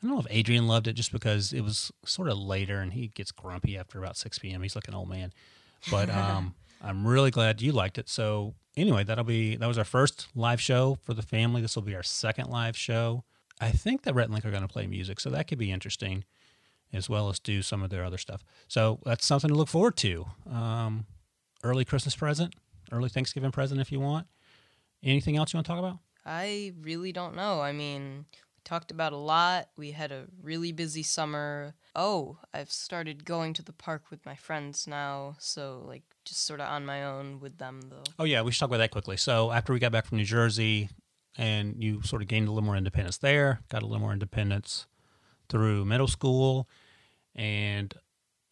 I 0.00 0.06
don't 0.06 0.14
know 0.14 0.20
if 0.20 0.26
Adrian 0.30 0.68
loved 0.68 0.86
it 0.86 0.92
just 0.92 1.10
because 1.10 1.52
it 1.52 1.62
was 1.62 1.90
sort 2.04 2.28
of 2.28 2.38
later 2.38 2.78
and 2.78 2.92
he 2.92 3.08
gets 3.08 3.32
grumpy 3.32 3.76
after 3.76 3.98
about 3.98 4.16
6 4.16 4.38
p.m. 4.38 4.62
He's 4.62 4.76
like 4.76 4.86
an 4.86 4.94
old 4.94 5.08
man. 5.08 5.32
But 5.90 6.08
um, 6.14 6.54
I'm 6.80 7.04
really 7.04 7.32
glad 7.32 7.60
you 7.60 7.72
liked 7.72 7.98
it. 7.98 8.08
So 8.08 8.54
anyway, 8.76 9.04
that'll 9.04 9.24
be 9.24 9.56
that 9.56 9.66
was 9.66 9.78
our 9.78 9.84
first 9.84 10.28
live 10.34 10.60
show 10.60 10.98
for 11.02 11.14
the 11.14 11.22
family. 11.22 11.60
This 11.60 11.76
will 11.76 11.82
be 11.82 11.94
our 11.94 12.02
second 12.02 12.48
live 12.48 12.76
show. 12.76 13.24
I 13.60 13.70
think 13.70 14.02
that 14.02 14.14
Rhett 14.14 14.26
and 14.26 14.32
Link 14.34 14.44
are 14.44 14.50
going 14.50 14.62
to 14.62 14.68
play 14.68 14.86
music, 14.86 15.20
so 15.20 15.30
that 15.30 15.46
could 15.46 15.58
be 15.58 15.70
interesting, 15.70 16.24
as 16.92 17.08
well 17.08 17.28
as 17.28 17.38
do 17.38 17.62
some 17.62 17.82
of 17.82 17.90
their 17.90 18.04
other 18.04 18.18
stuff. 18.18 18.42
So 18.66 18.98
that's 19.04 19.24
something 19.24 19.48
to 19.48 19.54
look 19.54 19.68
forward 19.68 19.96
to. 19.98 20.26
Um, 20.50 21.06
early 21.62 21.84
Christmas 21.84 22.16
present, 22.16 22.54
early 22.90 23.08
Thanksgiving 23.08 23.52
present, 23.52 23.80
if 23.80 23.92
you 23.92 24.00
want. 24.00 24.26
Anything 25.02 25.36
else 25.36 25.52
you 25.52 25.58
want 25.58 25.66
to 25.66 25.72
talk 25.72 25.78
about? 25.78 25.98
I 26.24 26.72
really 26.80 27.12
don't 27.12 27.36
know. 27.36 27.60
I 27.60 27.72
mean, 27.72 28.26
we 28.32 28.62
talked 28.64 28.90
about 28.90 29.12
a 29.12 29.16
lot. 29.16 29.68
We 29.76 29.92
had 29.92 30.12
a 30.12 30.26
really 30.42 30.72
busy 30.72 31.02
summer. 31.02 31.74
Oh, 31.94 32.38
I've 32.54 32.70
started 32.70 33.24
going 33.24 33.52
to 33.54 33.62
the 33.62 33.72
park 33.72 34.10
with 34.10 34.24
my 34.24 34.36
friends 34.36 34.86
now, 34.86 35.36
so 35.38 35.84
like 35.86 36.02
just 36.24 36.46
sort 36.46 36.60
of 36.60 36.68
on 36.68 36.86
my 36.86 37.04
own 37.04 37.40
with 37.40 37.58
them 37.58 37.80
though. 37.88 38.04
Oh 38.18 38.24
yeah, 38.24 38.42
we 38.42 38.52
should 38.52 38.60
talk 38.60 38.70
about 38.70 38.78
that 38.78 38.90
quickly. 38.90 39.16
So 39.16 39.50
after 39.50 39.72
we 39.72 39.78
got 39.78 39.92
back 39.92 40.06
from 40.06 40.18
New 40.18 40.24
Jersey, 40.24 40.88
and 41.36 41.82
you 41.82 42.02
sort 42.02 42.22
of 42.22 42.28
gained 42.28 42.48
a 42.48 42.50
little 42.50 42.64
more 42.64 42.76
independence 42.76 43.18
there, 43.18 43.60
got 43.70 43.82
a 43.82 43.86
little 43.86 44.00
more 44.00 44.12
independence 44.12 44.86
through 45.48 45.84
middle 45.84 46.08
school, 46.08 46.68
and 47.34 47.94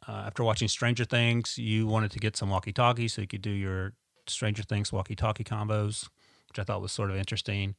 uh, 0.08 0.24
after 0.26 0.42
watching 0.42 0.68
Stranger 0.68 1.04
Things, 1.04 1.58
you 1.58 1.86
wanted 1.86 2.10
to 2.12 2.18
get 2.18 2.36
some 2.36 2.48
walkie-talkies 2.48 3.12
so 3.12 3.20
you 3.20 3.26
could 3.26 3.42
do 3.42 3.50
your 3.50 3.92
Stranger 4.26 4.62
Things 4.62 4.92
walkie-talkie 4.92 5.44
combos, 5.44 6.08
which 6.48 6.58
I 6.58 6.64
thought 6.64 6.80
was 6.80 6.92
sort 6.92 7.10
of 7.10 7.16
interesting. 7.16 7.74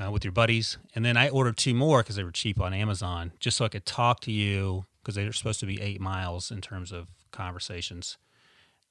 Uh, 0.00 0.12
with 0.12 0.22
your 0.22 0.30
buddies, 0.30 0.78
and 0.94 1.04
then 1.04 1.16
I 1.16 1.28
ordered 1.28 1.56
two 1.56 1.74
more 1.74 2.04
because 2.04 2.14
they 2.14 2.22
were 2.22 2.30
cheap 2.30 2.60
on 2.60 2.72
Amazon, 2.72 3.32
just 3.40 3.56
so 3.56 3.64
I 3.64 3.68
could 3.68 3.84
talk 3.84 4.20
to 4.20 4.30
you 4.30 4.84
because 5.02 5.16
they 5.16 5.24
are 5.24 5.32
supposed 5.32 5.58
to 5.58 5.66
be 5.66 5.82
eight 5.82 6.00
miles 6.00 6.52
in 6.52 6.60
terms 6.60 6.92
of 6.92 7.08
conversations 7.32 8.16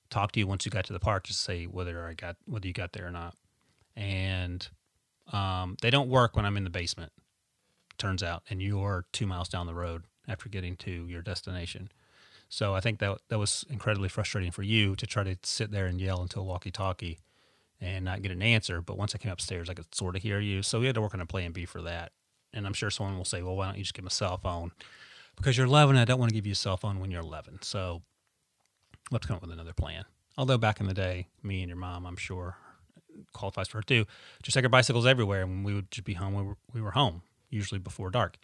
talk 0.10 0.32
to 0.34 0.40
you 0.40 0.48
once 0.48 0.66
you 0.66 0.72
got 0.72 0.86
to 0.86 0.94
the 0.94 1.00
park 1.00 1.24
to 1.24 1.34
say 1.34 1.66
whether 1.66 2.06
I 2.08 2.14
got 2.14 2.38
whether 2.46 2.68
you 2.68 2.74
got 2.74 2.94
there 2.94 3.08
or 3.08 3.12
not. 3.12 3.36
And 3.96 4.68
um, 5.34 5.78
they 5.82 5.90
don't 5.90 6.10
work 6.10 6.36
when 6.36 6.46
I'm 6.46 6.58
in 6.58 6.64
the 6.64 6.70
basement. 6.70 7.12
Turns 7.98 8.22
out, 8.22 8.44
and 8.50 8.62
you're 8.62 9.06
two 9.12 9.26
miles 9.26 9.50
down 9.50 9.66
the 9.66 9.74
road 9.74 10.04
after 10.28 10.50
getting 10.50 10.76
to 10.78 11.08
your 11.08 11.22
destination. 11.22 11.90
So 12.50 12.76
I 12.76 12.80
think 12.80 13.00
that 13.00 13.20
that 13.30 13.40
was 13.40 13.66
incredibly 13.70 14.08
frustrating 14.08 14.52
for 14.52 14.64
you 14.64 14.96
to 14.96 15.06
try 15.06 15.24
to 15.24 15.38
sit 15.44 15.72
there 15.72 15.88
and 15.88 16.00
yell 16.00 16.22
into 16.22 16.40
a 16.40 16.44
walkie-talkie 16.44 17.20
and 17.82 18.06
not 18.06 18.22
get 18.22 18.32
an 18.32 18.42
answer. 18.42 18.82
But 18.82 18.98
once 18.98 19.14
I 19.14 19.18
came 19.18 19.32
upstairs, 19.32 19.70
I 19.70 19.74
could 19.74 19.94
sort 19.94 20.16
of 20.16 20.22
hear 20.22 20.40
you. 20.40 20.64
So 20.64 20.80
we 20.80 20.86
had 20.86 20.96
to 20.96 21.02
work 21.02 21.14
on 21.14 21.22
a 21.22 21.26
plan 21.26 21.52
B 21.52 21.66
for 21.66 21.82
that. 21.82 22.12
And 22.54 22.66
I'm 22.66 22.74
sure 22.74 22.90
someone 22.90 23.18
will 23.18 23.26
say, 23.26 23.42
"Well, 23.42 23.56
why 23.56 23.66
don't 23.66 23.78
you 23.78 23.84
just 23.84 23.94
give 23.94 24.04
him 24.04 24.08
a 24.08 24.12
cell 24.12 24.38
phone?" 24.38 24.72
Because 25.36 25.58
you're 25.58 25.68
11, 25.68 25.98
I 25.98 26.06
don't 26.06 26.20
want 26.20 26.30
to 26.30 26.36
give 26.36 26.48
you 26.48 26.54
a 26.54 26.56
cell 26.56 26.78
phone 26.78 27.00
when 27.00 27.12
you're 27.12 27.22
11. 27.22 27.60
So 27.62 28.02
let's 29.12 29.26
come 29.26 29.36
up 29.36 29.42
with 29.42 29.52
another 29.52 29.74
plan. 29.74 30.06
Although 30.38 30.58
back 30.58 30.80
in 30.80 30.88
the 30.88 30.94
day, 30.94 31.28
me 31.42 31.62
and 31.62 31.70
your 31.70 31.78
mom, 31.78 32.06
I'm 32.06 32.16
sure, 32.16 32.58
qualifies 33.34 33.68
for 33.68 33.80
her 33.80 33.84
too, 33.84 34.06
just 34.44 34.54
take 34.56 34.64
our 34.64 34.70
bicycles 34.70 35.06
everywhere, 35.06 35.44
and 35.44 35.66
we 35.66 35.74
would 35.74 35.92
just 35.92 36.06
be 36.06 36.14
home. 36.14 36.36
We 36.36 36.44
were, 36.44 36.58
we 36.74 36.82
were 36.82 36.92
home 36.92 37.24
usually 37.50 37.80
before 37.80 38.10
dark. 38.10 38.38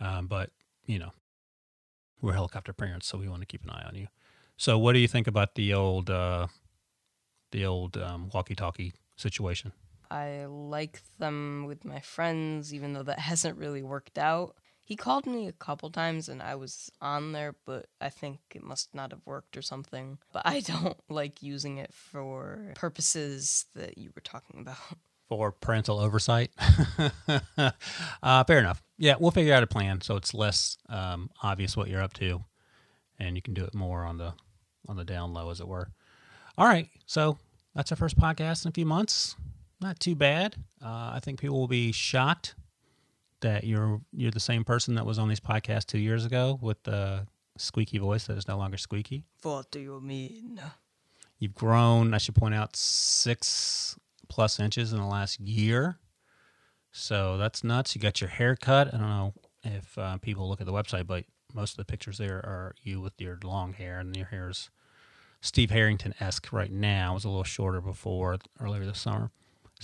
Um, 0.00 0.26
but 0.26 0.50
you 0.86 0.98
know, 0.98 1.12
we're 2.20 2.34
helicopter 2.34 2.72
parents, 2.72 3.06
so 3.06 3.18
we 3.18 3.28
want 3.28 3.42
to 3.42 3.46
keep 3.46 3.64
an 3.64 3.70
eye 3.70 3.84
on 3.86 3.94
you. 3.94 4.08
So, 4.56 4.78
what 4.78 4.92
do 4.92 4.98
you 4.98 5.08
think 5.08 5.26
about 5.26 5.54
the 5.56 5.74
old, 5.74 6.10
uh, 6.10 6.46
the 7.50 7.66
old 7.66 7.96
um, 7.96 8.30
walkie-talkie 8.32 8.94
situation? 9.16 9.72
I 10.10 10.44
like 10.44 11.02
them 11.18 11.64
with 11.66 11.84
my 11.84 12.00
friends, 12.00 12.72
even 12.72 12.92
though 12.92 13.02
that 13.02 13.18
hasn't 13.30 13.58
really 13.58 13.82
worked 13.82 14.18
out. 14.18 14.56
He 14.84 14.96
called 14.96 15.26
me 15.26 15.48
a 15.48 15.52
couple 15.52 15.90
times 15.90 16.28
and 16.28 16.42
I 16.42 16.54
was 16.56 16.90
on 17.00 17.32
there, 17.32 17.54
but 17.64 17.86
I 18.00 18.10
think 18.10 18.40
it 18.54 18.62
must 18.62 18.94
not 18.94 19.12
have 19.12 19.22
worked 19.24 19.56
or 19.56 19.62
something. 19.62 20.18
But 20.32 20.42
I 20.44 20.60
don't 20.66 20.98
like 21.08 21.42
using 21.42 21.78
it 21.78 21.92
for 21.92 22.72
purposes 22.74 23.66
that 23.74 23.98
you 23.98 24.10
were 24.14 24.22
talking 24.22 24.60
about. 24.60 24.76
For 25.28 25.52
parental 25.52 25.98
oversight? 25.98 26.50
uh, 28.22 28.44
fair 28.44 28.58
enough. 28.58 28.82
Yeah, 28.98 29.14
we'll 29.18 29.30
figure 29.30 29.54
out 29.54 29.62
a 29.62 29.66
plan 29.66 30.02
so 30.02 30.16
it's 30.16 30.34
less 30.34 30.76
um, 30.90 31.30
obvious 31.42 31.76
what 31.76 31.88
you're 31.88 32.02
up 32.02 32.12
to 32.14 32.44
and 33.18 33.36
you 33.36 33.42
can 33.42 33.54
do 33.54 33.64
it 33.64 33.74
more 33.74 34.04
on 34.04 34.18
the 34.18 34.34
on 34.86 34.96
the 34.96 35.04
down 35.04 35.32
low 35.32 35.50
as 35.50 35.60
it 35.60 35.68
were. 35.68 35.88
All 36.58 36.66
right, 36.66 36.88
so 37.06 37.38
that's 37.74 37.90
our 37.90 37.96
first 37.96 38.18
podcast 38.18 38.64
in 38.64 38.68
a 38.68 38.72
few 38.72 38.86
months. 38.86 39.34
Not 39.80 39.98
too 39.98 40.14
bad. 40.14 40.56
Uh, 40.82 41.12
I 41.14 41.20
think 41.22 41.40
people 41.40 41.58
will 41.58 41.68
be 41.68 41.90
shocked 41.90 42.54
that 43.44 43.64
you're 43.64 44.00
you're 44.12 44.30
the 44.30 44.40
same 44.40 44.64
person 44.64 44.94
that 44.94 45.04
was 45.04 45.18
on 45.18 45.28
these 45.28 45.38
podcasts 45.38 45.84
two 45.84 45.98
years 45.98 46.24
ago 46.24 46.58
with 46.62 46.82
the 46.84 47.26
squeaky 47.58 47.98
voice 47.98 48.26
that 48.26 48.38
is 48.38 48.48
no 48.48 48.56
longer 48.56 48.78
squeaky. 48.78 49.24
What 49.42 49.70
do 49.70 49.80
you 49.80 50.00
mean? 50.00 50.60
You've 51.38 51.54
grown, 51.54 52.14
I 52.14 52.18
should 52.18 52.34
point 52.34 52.54
out, 52.54 52.74
six 52.74 53.96
plus 54.28 54.58
inches 54.58 54.92
in 54.92 54.98
the 54.98 55.06
last 55.06 55.38
year. 55.40 55.98
So 56.90 57.36
that's 57.36 57.62
nuts. 57.62 57.94
You 57.94 58.00
got 58.00 58.20
your 58.22 58.30
hair 58.30 58.56
cut. 58.56 58.88
I 58.88 58.96
don't 58.96 59.08
know 59.08 59.34
if 59.62 59.98
uh, 59.98 60.16
people 60.18 60.48
look 60.48 60.60
at 60.60 60.66
the 60.66 60.72
website, 60.72 61.06
but 61.06 61.24
most 61.52 61.72
of 61.72 61.76
the 61.76 61.84
pictures 61.84 62.18
there 62.18 62.38
are 62.38 62.74
you 62.82 63.00
with 63.00 63.20
your 63.20 63.38
long 63.44 63.74
hair, 63.74 63.98
and 63.98 64.16
your 64.16 64.26
hair 64.26 64.48
is 64.48 64.70
Steve 65.42 65.70
Harrington 65.70 66.14
esque 66.18 66.50
right 66.50 66.72
now. 66.72 67.12
It 67.12 67.14
was 67.14 67.24
a 67.24 67.28
little 67.28 67.44
shorter 67.44 67.82
before 67.82 68.38
earlier 68.58 68.86
this 68.86 69.00
summer. 69.00 69.30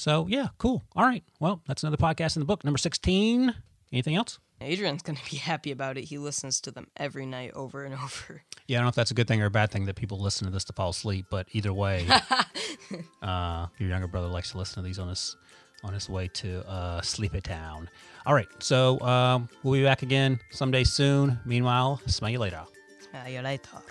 So 0.01 0.27
yeah, 0.29 0.49
cool. 0.57 0.83
All 0.97 1.05
right. 1.05 1.23
Well, 1.41 1.61
that's 1.69 1.83
another 1.83 1.99
podcast 1.99 2.35
in 2.35 2.41
the 2.41 2.47
book, 2.47 2.65
number 2.65 2.79
sixteen. 2.79 3.55
Anything 3.93 4.17
else? 4.17 4.39
Adrian's 4.63 5.03
going 5.03 5.17
to 5.17 5.31
be 5.31 5.37
happy 5.37 5.73
about 5.73 5.99
it. 5.99 6.05
He 6.05 6.17
listens 6.17 6.61
to 6.63 6.71
them 6.71 6.87
every 6.97 7.27
night 7.27 7.51
over 7.55 7.85
and 7.85 7.95
over. 7.95 8.43
Yeah, 8.67 8.79
I 8.79 8.81
don't 8.81 8.85
know 8.85 8.89
if 8.91 8.95
that's 8.95 9.11
a 9.11 9.15
good 9.15 9.27
thing 9.29 9.43
or 9.43 9.47
a 9.47 9.51
bad 9.51 9.71
thing 9.71 9.87
that 9.87 9.97
people 9.97 10.19
listen 10.19 10.47
to 10.47 10.53
this 10.53 10.65
to 10.65 10.73
fall 10.73 10.91
asleep, 10.91 11.27
but 11.31 11.49
either 11.53 11.73
way, 11.73 12.07
uh, 13.23 13.67
your 13.79 13.89
younger 13.89 14.07
brother 14.07 14.29
likes 14.29 14.53
to 14.53 14.59
listen 14.59 14.83
to 14.83 14.87
these 14.87 14.99
on 14.99 15.09
his 15.09 15.37
on 15.83 15.93
his 15.93 16.09
way 16.09 16.29
to 16.29 16.67
uh, 16.67 17.03
Sleepy 17.03 17.43
Town. 17.43 17.91
All 18.25 18.35
right, 18.35 18.49
so 18.59 19.01
um, 19.01 19.49
we'll 19.63 19.75
be 19.75 19.83
back 19.83 20.03
again 20.03 20.41
someday 20.51 20.85
soon. 20.85 21.39
Meanwhile, 21.45 22.01
smell 22.07 22.31
you 22.31 22.39
later. 22.39 22.63
Smell 23.11 23.29
you 23.29 23.43
later. 23.43 23.83